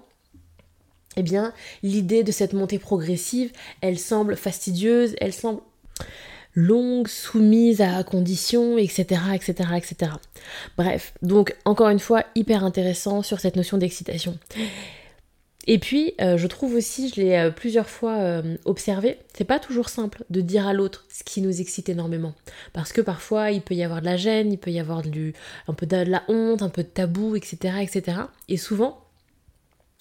eh 1.17 1.23
bien, 1.23 1.53
l'idée 1.83 2.23
de 2.23 2.33
cette 2.33 2.53
montée 2.53 2.79
progressive, 2.79 3.53
elle 3.81 3.99
semble 3.99 4.37
fastidieuse, 4.37 5.15
elle 5.21 5.33
semble 5.33 5.61
longue, 6.55 7.09
soumise 7.09 7.81
à 7.81 8.03
conditions, 8.03 8.79
etc., 8.79 9.21
etc., 9.35 9.71
etc. 9.77 10.13
Bref, 10.77 11.13
donc 11.23 11.55
encore 11.65 11.89
une 11.89 11.99
fois, 11.99 12.25
hyper 12.35 12.65
intéressant 12.65 13.23
sur 13.23 13.41
cette 13.41 13.57
notion 13.57 13.79
d'excitation. 13.79 14.39
Et 15.67 15.79
puis, 15.79 16.15
euh, 16.21 16.39
je 16.39 16.47
trouve 16.47 16.75
aussi, 16.75 17.11
je 17.11 17.21
l'ai 17.21 17.37
euh, 17.37 17.51
plusieurs 17.51 17.89
fois 17.89 18.17
euh, 18.19 18.57
observé, 18.65 19.19
c'est 19.35 19.45
pas 19.45 19.59
toujours 19.59 19.91
simple 19.91 20.25
de 20.31 20.41
dire 20.41 20.67
à 20.67 20.73
l'autre 20.73 21.05
ce 21.11 21.23
qui 21.23 21.43
nous 21.43 21.61
excite 21.61 21.89
énormément. 21.89 22.35
Parce 22.73 22.93
que 22.93 23.01
parfois, 23.01 23.51
il 23.51 23.61
peut 23.61 23.75
y 23.75 23.83
avoir 23.83 24.01
de 24.01 24.07
la 24.07 24.17
gêne, 24.17 24.53
il 24.53 24.59
peut 24.59 24.71
y 24.71 24.81
avoir 24.81 25.03
un 25.69 25.75
peu 25.75 25.87
de 25.87 25.97
la 25.97 26.23
honte, 26.29 26.63
un 26.63 26.71
peu 26.71 26.83
de 26.83 26.89
tabou, 26.89 27.37
etc., 27.37 27.75
etc. 27.83 28.19
Et 28.49 28.57
souvent, 28.57 29.05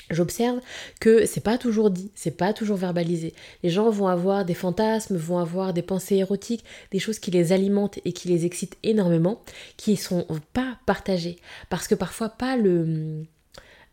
j'observe 0.10 0.60
que 1.00 1.26
c'est 1.26 1.44
pas 1.44 1.58
toujours 1.58 1.90
dit, 1.90 2.12
c'est 2.16 2.38
pas 2.38 2.54
toujours 2.54 2.78
verbalisé. 2.78 3.34
Les 3.64 3.70
gens 3.70 3.90
vont 3.90 4.08
avoir 4.08 4.46
des 4.46 4.54
fantasmes, 4.54 5.16
vont 5.18 5.40
avoir 5.40 5.74
des 5.74 5.82
pensées 5.82 6.16
érotiques, 6.16 6.64
des 6.92 7.00
choses 7.00 7.20
qui 7.20 7.32
les 7.32 7.52
alimentent 7.52 8.00
et 8.06 8.14
qui 8.14 8.28
les 8.28 8.46
excitent 8.46 8.78
énormément, 8.84 9.42
qui 9.78 9.96
sont 9.96 10.26
pas 10.54 10.78
partagées 10.86 11.38
parce 11.70 11.88
que 11.88 11.96
parfois 11.96 12.30
pas 12.30 12.58
le 12.58 13.24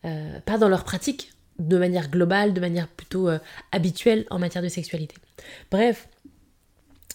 euh, 0.05 0.39
pas 0.45 0.57
dans 0.57 0.69
leur 0.69 0.83
pratique 0.83 1.31
de 1.59 1.77
manière 1.77 2.09
globale, 2.09 2.53
de 2.53 2.61
manière 2.61 2.87
plutôt 2.87 3.29
euh, 3.29 3.39
habituelle 3.71 4.25
en 4.29 4.37
matière 4.37 4.63
de 4.63 4.69
sexualité. 4.69 5.15
Bref, 5.71 6.07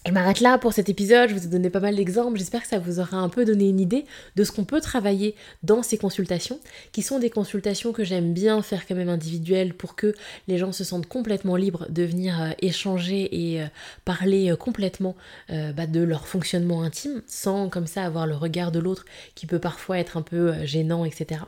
je 0.05 0.11
m'arrête 0.11 0.41
là 0.41 0.57
pour 0.57 0.73
cet 0.73 0.89
épisode, 0.89 1.29
je 1.29 1.33
vous 1.33 1.45
ai 1.45 1.47
donné 1.47 1.69
pas 1.69 1.79
mal 1.79 1.95
d'exemples, 1.95 2.37
j'espère 2.37 2.63
que 2.63 2.67
ça 2.67 2.77
vous 2.77 2.99
aura 2.99 3.17
un 3.17 3.29
peu 3.29 3.45
donné 3.45 3.69
une 3.69 3.79
idée 3.79 4.03
de 4.35 4.43
ce 4.43 4.51
qu'on 4.51 4.65
peut 4.65 4.81
travailler 4.81 5.33
dans 5.63 5.81
ces 5.81 5.97
consultations, 5.97 6.59
qui 6.91 7.01
sont 7.01 7.19
des 7.19 7.29
consultations 7.29 7.93
que 7.93 8.03
j'aime 8.03 8.33
bien 8.33 8.61
faire 8.61 8.85
quand 8.85 8.95
même 8.95 9.07
individuelles 9.07 9.73
pour 9.73 9.95
que 9.95 10.13
les 10.49 10.57
gens 10.57 10.73
se 10.73 10.83
sentent 10.83 11.07
complètement 11.07 11.55
libres 11.55 11.85
de 11.89 12.03
venir 12.03 12.41
euh, 12.41 12.49
échanger 12.61 13.29
et 13.31 13.61
euh, 13.61 13.67
parler 14.03 14.51
euh, 14.51 14.57
complètement 14.57 15.15
bah, 15.49 15.87
de 15.87 16.01
leur 16.01 16.27
fonctionnement 16.27 16.81
intime, 16.81 17.21
sans 17.27 17.69
comme 17.69 17.87
ça 17.87 18.03
avoir 18.03 18.25
le 18.27 18.35
regard 18.35 18.71
de 18.71 18.79
l'autre 18.79 19.05
qui 19.35 19.45
peut 19.45 19.59
parfois 19.59 19.99
être 19.99 20.17
un 20.17 20.21
peu 20.21 20.53
gênant, 20.65 21.05
etc. 21.05 21.41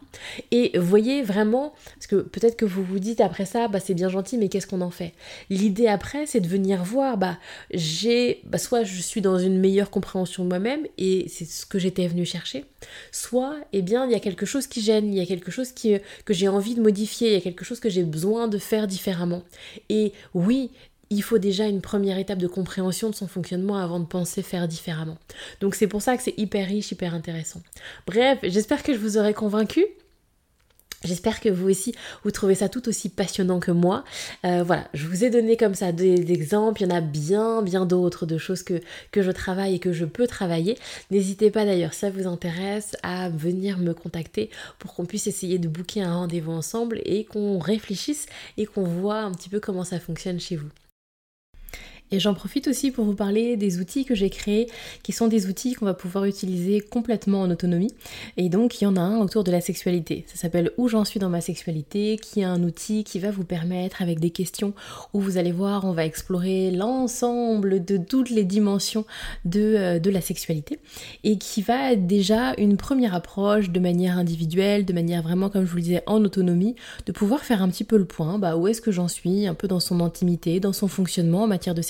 Et 0.52 0.78
voyez 0.78 1.24
vraiment, 1.24 1.74
parce 1.96 2.08
que 2.08 2.18
peut-être 2.18 2.56
que 2.56 2.66
vous 2.66 2.84
vous 2.84 3.00
dites 3.00 3.22
après 3.22 3.46
ça, 3.46 3.68
bah 3.68 3.80
c'est 3.80 3.94
bien 3.94 4.10
gentil, 4.10 4.38
mais 4.38 4.50
qu'est-ce 4.50 4.68
qu'on 4.68 4.82
en 4.82 4.92
fait? 4.92 5.14
L'idée 5.50 5.88
après, 5.88 6.26
c'est 6.26 6.40
de 6.40 6.48
venir 6.48 6.84
voir, 6.84 7.18
bah 7.18 7.38
j'ai 7.74 8.42
bah, 8.46 8.58
soit 8.58 8.84
je 8.84 9.02
suis 9.02 9.22
dans 9.22 9.38
une 9.38 9.60
meilleure 9.60 9.90
compréhension 9.90 10.44
de 10.44 10.50
moi-même 10.50 10.86
et 10.98 11.28
c'est 11.30 11.46
ce 11.46 11.66
que 11.66 11.80
j'étais 11.80 12.08
venue 12.08 12.26
chercher, 12.26 12.66
soit 13.12 13.58
eh 13.74 13.82
bien 13.82 14.06
il 14.06 14.12
y 14.12 14.16
a 14.16 14.20
quelque 14.20 14.46
chose 14.46 14.68
qui 14.68 14.82
gêne, 14.82 15.14
il 15.14 15.18
y 15.18 15.22
a 15.22 15.26
quelque 15.26 15.52
chose 15.52 15.72
qui, 15.72 15.98
que 16.26 16.34
j'ai 16.34 16.48
envie 16.48 16.76
de 16.76 16.82
modifier, 16.82 17.30
il 17.30 17.34
y 17.34 17.38
a 17.38 17.42
quelque 17.42 17.66
chose 17.66 17.80
que 17.80 17.90
j'ai 17.90 18.04
besoin 18.04 18.48
de 18.48 18.58
faire 18.58 18.88
différemment. 18.88 19.44
Et 19.90 20.14
oui, 20.34 20.72
il 21.10 21.24
faut 21.24 21.38
déjà 21.38 21.66
une 21.66 21.82
première 21.82 22.18
étape 22.18 22.40
de 22.40 22.48
compréhension 22.48 23.10
de 23.10 23.16
son 23.16 23.28
fonctionnement 23.28 23.78
avant 23.78 24.00
de 24.00 24.06
penser 24.06 24.42
faire 24.42 24.68
différemment. 24.68 25.18
Donc 25.62 25.76
c'est 25.76 25.88
pour 25.88 26.02
ça 26.02 26.18
que 26.18 26.24
c'est 26.24 26.38
hyper 26.38 26.68
riche, 26.68 26.92
hyper 26.92 27.14
intéressant. 27.14 27.62
Bref, 28.08 28.40
j'espère 28.44 28.84
que 28.84 28.94
je 28.94 29.00
vous 29.00 29.18
aurai 29.18 29.34
convaincu. 29.34 29.86
J'espère 31.06 31.40
que 31.40 31.50
vous 31.50 31.70
aussi, 31.70 31.96
vous 32.24 32.32
trouvez 32.32 32.56
ça 32.56 32.70
tout 32.70 32.88
aussi 32.90 33.10
passionnant 33.10 33.60
que 33.60 33.72
moi. 33.72 34.04
Euh, 34.46 34.64
voilà, 34.64 34.88
je 34.94 35.08
vous 35.08 35.24
ai 35.24 35.30
donné 35.30 35.58
comme 35.58 35.76
ça 35.76 35.92
des, 35.92 36.32
exemples. 36.32 36.82
Il 36.82 36.90
y 36.90 36.92
en 36.92 36.96
a 36.96 37.02
bien, 37.02 37.62
bien 37.62 37.86
d'autres 37.86 38.26
de 38.26 38.38
choses 38.38 38.64
que, 38.64 38.82
que 39.12 39.22
je 39.22 39.32
travaille 39.32 39.76
et 39.76 39.80
que 39.80 39.94
je 39.94 40.06
peux 40.06 40.28
travailler. 40.28 40.78
N'hésitez 41.12 41.52
pas 41.52 41.66
d'ailleurs, 41.66 41.94
ça 41.94 42.10
vous 42.10 42.28
intéresse, 42.28 42.96
à 43.04 43.30
venir 43.30 43.78
me 43.78 43.94
contacter 43.94 44.50
pour 44.80 44.94
qu'on 44.94 45.06
puisse 45.06 45.28
essayer 45.28 45.60
de 45.60 45.68
booker 45.68 46.02
un 46.02 46.16
rendez-vous 46.16 46.52
ensemble 46.52 47.02
et 47.06 47.26
qu'on 47.26 47.60
réfléchisse 47.60 48.26
et 48.58 48.66
qu'on 48.66 48.84
voit 48.84 49.20
un 49.20 49.32
petit 49.32 49.50
peu 49.50 49.60
comment 49.60 49.84
ça 49.84 50.00
fonctionne 50.00 50.40
chez 50.40 50.56
vous. 50.56 50.70
Et 52.12 52.20
j'en 52.20 52.34
profite 52.34 52.68
aussi 52.68 52.92
pour 52.92 53.06
vous 53.06 53.16
parler 53.16 53.58
des 53.58 53.80
outils 53.80 54.06
que 54.06 54.14
j'ai 54.14 54.30
créés, 54.30 54.68
qui 55.04 55.12
sont 55.12 55.28
des 55.28 55.48
outils 55.48 55.74
qu'on 55.74 55.86
va 55.86 55.94
pouvoir 55.94 56.26
utiliser 56.26 56.80
complètement 56.80 57.42
en 57.42 57.50
autonomie. 57.50 57.94
Et 58.38 58.50
donc 58.50 58.80
il 58.80 58.84
y 58.84 58.88
en 58.88 58.96
a 58.96 59.02
un 59.02 59.18
autour 59.18 59.44
de 59.44 59.52
la 59.52 59.62
sexualité. 59.62 60.24
Ça 60.28 60.36
s'appelle 60.36 60.72
Où 60.78 60.88
j'en 60.88 61.04
suis 61.04 61.20
dans 61.20 61.30
ma 61.30 61.42
sexualité, 61.42 62.18
qui 62.22 62.42
est 62.42 62.46
un 62.46 62.64
outil 62.64 63.04
qui 63.04 63.20
va 63.20 63.32
vous 63.32 63.44
permettre, 63.44 64.02
avec 64.02 64.20
des 64.20 64.30
questions 64.30 64.74
où 65.14 65.20
vous 65.20 65.38
allez 65.38 65.52
voir, 65.52 65.86
on 65.86 65.94
va 65.94 66.06
explorer 66.06 66.72
l'ensemble 66.72 67.84
de 67.84 67.98
toutes 67.98 68.30
les 68.30 68.44
dimensions 68.44 69.06
de, 69.46 69.60
euh, 69.60 70.00
de 70.00 70.10
la 70.10 70.22
sexualité, 70.22 70.80
et 71.24 71.38
qui 71.38 71.62
va 71.62 71.94
être 71.94 72.06
déjà 72.06 72.54
une 72.58 72.78
première 72.78 73.16
approche 73.16 73.70
de 73.72 73.80
manière 73.80 74.18
individuelle, 74.18 74.86
de 74.86 74.94
manière 74.94 75.24
vraiment, 75.24 75.50
comme 75.50 75.66
je 75.66 75.72
vous 75.72 75.78
le 75.78 75.84
disais, 75.84 76.04
en 76.06 76.24
autonomie, 76.24 76.76
de 77.06 77.12
pouvoir 77.12 77.42
faire 77.42 77.62
un 77.62 77.70
petit 77.70 77.84
peu 77.84 77.98
le 77.98 78.06
point, 78.06 78.38
bah, 78.38 78.58
où 78.58 78.68
est-ce 78.68 78.82
que 78.82 78.92
j'en 78.92 79.08
suis, 79.08 79.48
un 79.48 79.54
peu 79.54 79.68
dans 79.68 79.80
son 79.80 80.02
intimité, 80.02 80.60
dans 80.60 80.74
son 80.74 80.88
fonctionnement 80.88 81.44
en 81.44 81.48
matière 81.48 81.74
de 81.76 81.82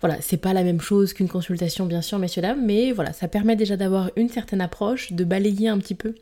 voilà, 0.00 0.16
c'est 0.20 0.36
pas 0.36 0.52
la 0.52 0.62
même 0.62 0.80
chose 0.80 1.12
qu'une 1.12 1.28
consultation, 1.28 1.86
bien 1.86 2.02
sûr, 2.02 2.18
messieurs, 2.18 2.42
dames, 2.42 2.64
mais 2.64 2.92
voilà, 2.92 3.12
ça 3.12 3.28
permet 3.28 3.56
déjà 3.56 3.76
d'avoir 3.76 4.10
une 4.16 4.28
certaine 4.28 4.60
approche, 4.60 5.12
de 5.12 5.24
balayer 5.24 5.68
un 5.68 5.78
petit 5.78 5.94
peu 5.94 6.14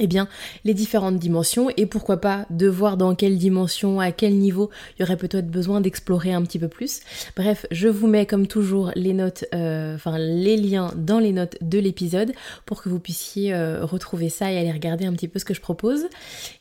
eh 0.00 0.06
bien, 0.06 0.28
les 0.64 0.74
différentes 0.74 1.18
dimensions 1.18 1.70
et 1.76 1.86
pourquoi 1.86 2.20
pas 2.20 2.46
de 2.50 2.68
voir 2.68 2.96
dans 2.96 3.14
quelle 3.14 3.36
dimension, 3.36 4.00
à 4.00 4.12
quel 4.12 4.34
niveau 4.34 4.70
il 4.96 5.02
y 5.02 5.04
aurait 5.04 5.16
peut-être 5.16 5.48
besoin 5.48 5.80
d'explorer 5.80 6.32
un 6.32 6.42
petit 6.42 6.58
peu 6.58 6.68
plus. 6.68 7.00
Bref, 7.36 7.66
je 7.70 7.88
vous 7.88 8.06
mets 8.06 8.26
comme 8.26 8.46
toujours 8.46 8.92
les 8.94 9.12
notes, 9.12 9.44
euh, 9.54 9.96
enfin 9.96 10.18
les 10.18 10.56
liens 10.56 10.92
dans 10.96 11.18
les 11.18 11.32
notes 11.32 11.56
de 11.60 11.78
l'épisode 11.78 12.32
pour 12.64 12.82
que 12.82 12.88
vous 12.88 13.00
puissiez 13.00 13.52
euh, 13.52 13.84
retrouver 13.84 14.28
ça 14.28 14.52
et 14.52 14.58
aller 14.58 14.72
regarder 14.72 15.04
un 15.04 15.12
petit 15.12 15.28
peu 15.28 15.38
ce 15.38 15.44
que 15.44 15.54
je 15.54 15.60
propose. 15.60 16.06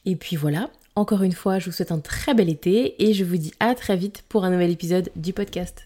Et 0.05 0.15
puis 0.15 0.35
voilà, 0.35 0.69
encore 0.97 1.21
une 1.21 1.33
fois, 1.33 1.59
je 1.59 1.65
vous 1.65 1.71
souhaite 1.71 1.91
un 1.91 1.99
très 1.99 2.33
bel 2.33 2.49
été 2.49 3.07
et 3.07 3.13
je 3.13 3.23
vous 3.23 3.37
dis 3.37 3.53
à 3.59 3.75
très 3.75 3.95
vite 3.95 4.23
pour 4.29 4.45
un 4.45 4.49
nouvel 4.49 4.71
épisode 4.71 5.11
du 5.15 5.31
podcast. 5.31 5.85